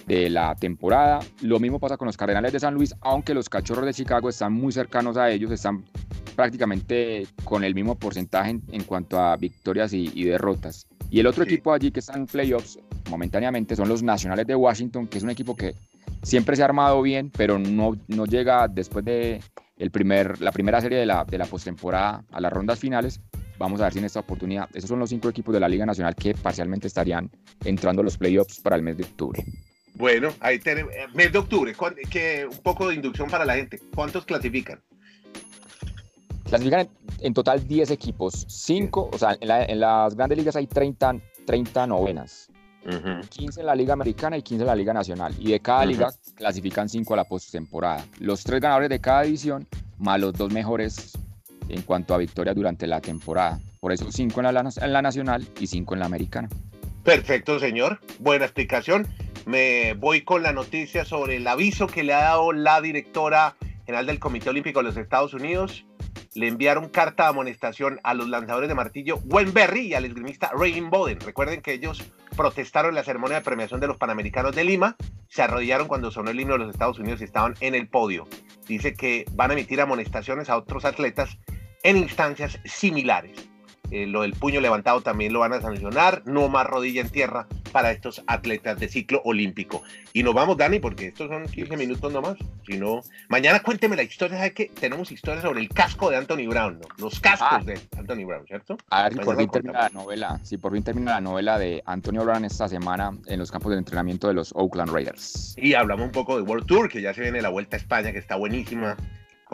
de 0.08 0.30
la 0.30 0.56
temporada. 0.56 1.20
Lo 1.42 1.60
mismo 1.60 1.80
pasa 1.80 1.98
con 1.98 2.06
los 2.06 2.18
Cardenales 2.18 2.52
de 2.52 2.60
San 2.60 2.74
Luis, 2.74 2.94
aunque 3.02 3.34
los 3.34 3.50
Cachorros 3.50 3.86
de 3.86 3.94
Chicago 3.94 4.30
están 4.30 4.54
muy 4.54 4.72
cercanos 4.72 5.18
a 5.18 5.30
ellos, 5.30 5.52
están 5.52 5.86
prácticamente 6.36 7.28
con 7.44 7.64
el 7.64 7.76
mismo 7.76 7.96
porcentaje 7.96 8.60
en, 8.72 8.84
cuanto 8.84 9.20
a 9.20 9.36
victorias 9.38 9.94
y, 9.94 10.24
derrotas. 10.24 10.88
Y 11.10 11.20
el 11.20 11.28
otro 11.28 11.44
equipo 11.44 11.74
allí 11.74 11.92
que 11.92 12.00
está 12.00 12.14
en 12.18 12.26
playoffs 12.26 12.80
momentáneamente 13.10 13.76
son 13.76 13.88
los 13.88 14.02
Nacionales 14.02 14.48
de 14.48 14.56
Washington, 14.56 15.08
que 15.08 15.20
es 15.20 15.24
un 15.24 15.30
equipo 15.30 15.56
que 15.56 15.76
siempre 16.24 16.56
se 16.56 16.64
ha 16.64 16.66
armado 16.66 17.02
bien, 17.02 17.32
pero 17.36 17.60
no, 17.60 17.96
no 18.08 18.26
llega 18.26 18.68
después 18.68 19.06
de 19.06 19.42
el 19.78 19.92
primer, 19.92 20.42
la 20.42 20.52
primera 20.52 20.82
serie 20.82 20.98
de 20.98 21.06
la, 21.06 21.24
de 21.26 21.38
la 21.38 21.46
postemporada 21.46 22.24
a 22.32 22.42
las 22.42 22.52
rondas 22.52 22.80
finales. 22.80 23.22
Vamos 23.60 23.80
a 23.82 23.86
ver 23.86 23.94
si 23.94 24.00
en 24.00 24.06
esta 24.06 24.20
oportunidad, 24.20 24.70
esos 24.74 24.90
son 24.90 25.00
los 25.00 25.10
cinco 25.10 25.30
equipos 25.30 25.54
de 25.54 25.60
la 25.60 25.70
Liga 25.70 25.86
Nacional 25.86 26.16
que 26.16 26.34
parcialmente 26.34 26.88
estarían 26.88 27.30
entrando 27.64 28.02
a 28.02 28.06
los 28.06 28.18
playoffs 28.18 28.60
para 28.60 28.76
el 28.76 28.82
mes 28.82 28.98
de 28.98 29.04
octubre. 29.04 29.46
Bueno, 29.96 30.34
ahí 30.40 30.60
tenemos, 30.60 30.92
eh, 30.94 31.06
mes 31.14 31.32
de 31.32 31.40
octubre, 31.40 31.76
que 32.10 32.48
un 32.50 32.58
poco 32.58 32.88
de 32.88 32.96
inducción 32.96 33.30
para 33.30 33.46
la 33.46 33.56
gente. 33.56 33.80
¿Cuántos 33.94 34.26
clasifican? 34.26 34.82
Clasifican 36.46 36.90
en, 37.20 37.34
total 37.34 37.68
10 37.68 37.92
equipos, 37.92 38.46
5, 38.48 39.10
o 39.12 39.18
sea, 39.18 39.38
en, 39.40 39.80
las 39.80 40.16
grandes 40.16 40.38
ligas 40.38 40.56
hay 40.56 40.68
30, 40.68 41.16
30 41.46 41.88
novenas, 41.88 42.50
15 43.30 43.62
en 43.62 43.66
la 43.66 43.76
Liga 43.76 43.94
Americana 43.94 44.38
y 44.38 44.42
15 44.42 44.64
en 44.64 44.68
la 44.68 44.76
Liga 44.76 44.94
Nacional. 44.94 45.34
Y 45.40 45.52
de 45.52 45.60
cada 45.62 45.86
liga 45.86 46.12
clasifican 46.36 46.90
5 46.90 47.14
a 47.14 47.18
la 47.18 47.24
postemporada. 47.24 48.06
Los 48.20 48.44
tres 48.44 48.60
ganadores 48.60 48.90
de 48.90 49.00
cada 49.00 49.22
división, 49.22 49.68
más 49.98 50.20
los 50.20 50.34
dos 50.34 50.52
mejores 50.52 51.14
en 51.70 51.82
cuanto 51.84 52.14
a 52.14 52.18
victorias 52.18 52.56
durante 52.56 52.88
la 52.88 53.00
temporada. 53.00 53.60
Por 53.80 53.94
eso 53.94 54.12
5 54.12 54.42
en 54.42 54.54
la, 54.54 54.72
en 54.82 54.94
la 54.94 55.02
Nacional 55.02 55.48
y 55.60 55.68
5 55.68 55.94
en 55.94 56.00
la 56.00 56.06
Americana. 56.06 56.50
Perfecto, 57.04 57.58
señor. 57.60 58.00
Buena 58.20 58.46
explicación 58.46 59.08
me 59.46 59.94
voy 59.94 60.22
con 60.22 60.44
la 60.44 60.54
noticia 60.54 61.06
sobre 61.06 61.38
el 61.38 61.48
aviso 61.48 61.88
que 61.88 62.04
le 62.04 62.14
ha 62.14 62.22
dado 62.24 62.54
la 62.54 62.82
directora 62.82 63.56
general 63.86 64.06
del 64.06 64.20
Comité 64.20 64.50
Olímpico 64.50 64.80
de 64.80 64.84
los 64.84 64.98
Estados 64.98 65.34
Unidos. 65.34 65.86
Le 66.36 66.48
enviaron 66.48 66.90
carta 66.90 67.24
de 67.24 67.30
amonestación 67.30 68.00
a 68.04 68.14
los 68.14 68.28
lanzadores 68.28 68.70
de 68.70 68.76
martillo 68.76 69.20
Gwen 69.24 69.54
Berry 69.54 69.88
y 69.88 69.94
al 69.94 70.06
esgrimista 70.06 70.52
Raymond 70.58 70.90
Boden. 70.90 71.20
Recuerden 71.20 71.62
que 71.62 71.74
ellos 71.74 72.04
protestaron 72.36 72.90
en 72.90 72.96
la 72.96 73.04
ceremonia 73.04 73.38
de 73.38 73.44
premiación 73.44 73.80
de 73.80 73.88
los 73.88 73.98
Panamericanos 73.98 74.56
de 74.56 74.64
Lima, 74.64 74.96
se 75.28 75.44
arrodillaron 75.44 75.88
cuando 75.88 76.10
sonó 76.10 76.32
el 76.32 76.40
himno 76.40 76.54
de 76.54 76.60
los 76.60 76.72
Estados 76.72 76.98
Unidos 76.98 77.22
y 77.22 77.26
estaban 77.26 77.56
en 77.60 77.76
el 77.76 77.88
podio. 77.88 78.28
Dice 78.68 78.94
que 78.94 79.26
van 79.34 79.52
a 79.52 79.54
emitir 79.54 79.82
amonestaciones 79.82 80.50
a 80.50 80.58
otros 80.58 80.86
atletas 80.86 81.38
en 81.84 81.98
instancias 81.98 82.60
similares. 82.66 83.50
Eh, 83.92 84.08
lo 84.08 84.22
del 84.22 84.34
puño 84.34 84.60
levantado 84.60 85.02
también 85.02 85.34
lo 85.34 85.40
van 85.40 85.54
a 85.54 85.62
sancionar, 85.62 86.24
no 86.26 86.48
más 86.50 86.66
rodilla 86.66 87.02
en 87.02 87.10
tierra 87.10 87.48
para 87.74 87.92
estos 87.92 88.24
atletas 88.28 88.80
de 88.80 88.88
ciclo 88.88 89.22
olímpico. 89.26 89.84
Y 90.14 90.24
nos 90.24 90.34
vamos, 90.34 90.56
Dani, 90.56 90.80
porque 90.80 91.08
estos 91.08 91.28
son 91.28 91.46
15 91.48 91.76
minutos 91.76 92.14
nomás. 92.14 92.38
Si 92.66 92.78
no, 92.78 93.02
mañana 93.28 93.62
cuénteme 93.62 93.98
la 93.98 94.04
historia, 94.04 94.38
¿sabe 94.38 94.54
que 94.54 94.68
tenemos 94.68 95.12
historias 95.12 95.44
sobre 95.44 95.60
el 95.60 95.68
casco 95.68 96.10
de 96.10 96.18
Anthony 96.18 96.48
Brown, 96.48 96.80
¿no? 96.80 96.88
Los 96.98 97.20
cascos 97.20 97.48
ah. 97.52 97.62
de 97.66 97.78
Anthony 97.98 98.26
Brown, 98.26 98.46
¿cierto? 98.48 98.78
A 98.90 99.10
ver 99.10 99.20
por 99.20 99.36
fin 99.36 99.50
termina 99.50 99.80
la 99.82 99.90
novela, 99.90 100.40
si 100.44 100.58
por 100.58 100.72
fin 100.72 100.84
termina 100.84 101.12
la 101.16 101.22
novela 101.22 101.60
de 101.60 101.82
Antonio 101.86 102.24
Brown 102.24 102.46
esta 102.46 102.70
semana 102.70 103.12
en 103.26 103.40
los 103.40 103.52
campos 103.52 103.72
de 103.72 103.80
entrenamiento 103.80 104.28
de 104.28 104.36
los 104.36 104.54
Oakland 104.56 104.94
Raiders. 104.94 105.56
Y 105.58 105.74
hablamos 105.74 106.06
un 106.06 106.12
poco 106.12 106.38
de 106.38 106.44
World 106.44 106.68
Tour, 106.68 106.88
que 106.88 107.02
ya 107.02 107.14
se 107.14 107.22
viene 107.22 107.42
la 107.42 107.50
Vuelta 107.50 107.76
a 107.76 107.80
España, 107.80 108.14
que 108.14 108.20
está 108.20 108.36
buenísima 108.36 108.96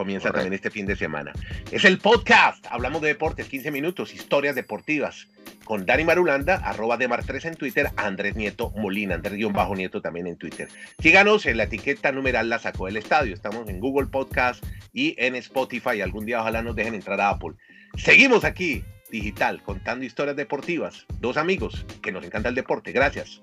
comienza 0.00 0.30
también 0.30 0.54
este 0.54 0.70
fin 0.70 0.86
de 0.86 0.96
semana. 0.96 1.30
Es 1.70 1.84
el 1.84 1.98
podcast, 1.98 2.64
hablamos 2.70 3.02
de 3.02 3.08
deportes, 3.08 3.46
15 3.48 3.70
minutos, 3.70 4.14
historias 4.14 4.54
deportivas, 4.54 5.28
con 5.70 5.86
Dani 5.86 6.02
Marulanda, 6.02 6.56
arroba 6.56 6.96
de 6.96 7.08
Mar3 7.08 7.44
en 7.44 7.54
Twitter, 7.54 7.90
Andrés 7.94 8.34
Nieto 8.34 8.70
Molina, 8.70 9.14
Andrés-Bajo 9.14 9.76
Nieto 9.76 10.02
también 10.02 10.26
en 10.26 10.36
Twitter. 10.36 10.68
Síganos 10.98 11.46
en 11.46 11.58
la 11.58 11.62
etiqueta 11.62 12.10
numeral 12.10 12.48
La 12.48 12.58
Sacó 12.58 12.86
del 12.86 12.96
Estadio, 12.96 13.32
estamos 13.32 13.68
en 13.68 13.78
Google 13.78 14.08
Podcast 14.08 14.64
y 14.92 15.14
en 15.16 15.36
Spotify, 15.36 16.00
algún 16.00 16.26
día 16.26 16.40
ojalá 16.40 16.60
nos 16.62 16.74
dejen 16.74 16.96
entrar 16.96 17.20
a 17.20 17.28
Apple. 17.28 17.52
Seguimos 17.96 18.42
aquí, 18.42 18.82
digital, 19.12 19.62
contando 19.62 20.04
historias 20.04 20.34
deportivas, 20.34 21.06
dos 21.20 21.36
amigos 21.36 21.86
que 22.02 22.10
nos 22.10 22.24
encanta 22.24 22.48
el 22.48 22.56
deporte, 22.56 22.90
gracias. 22.90 23.40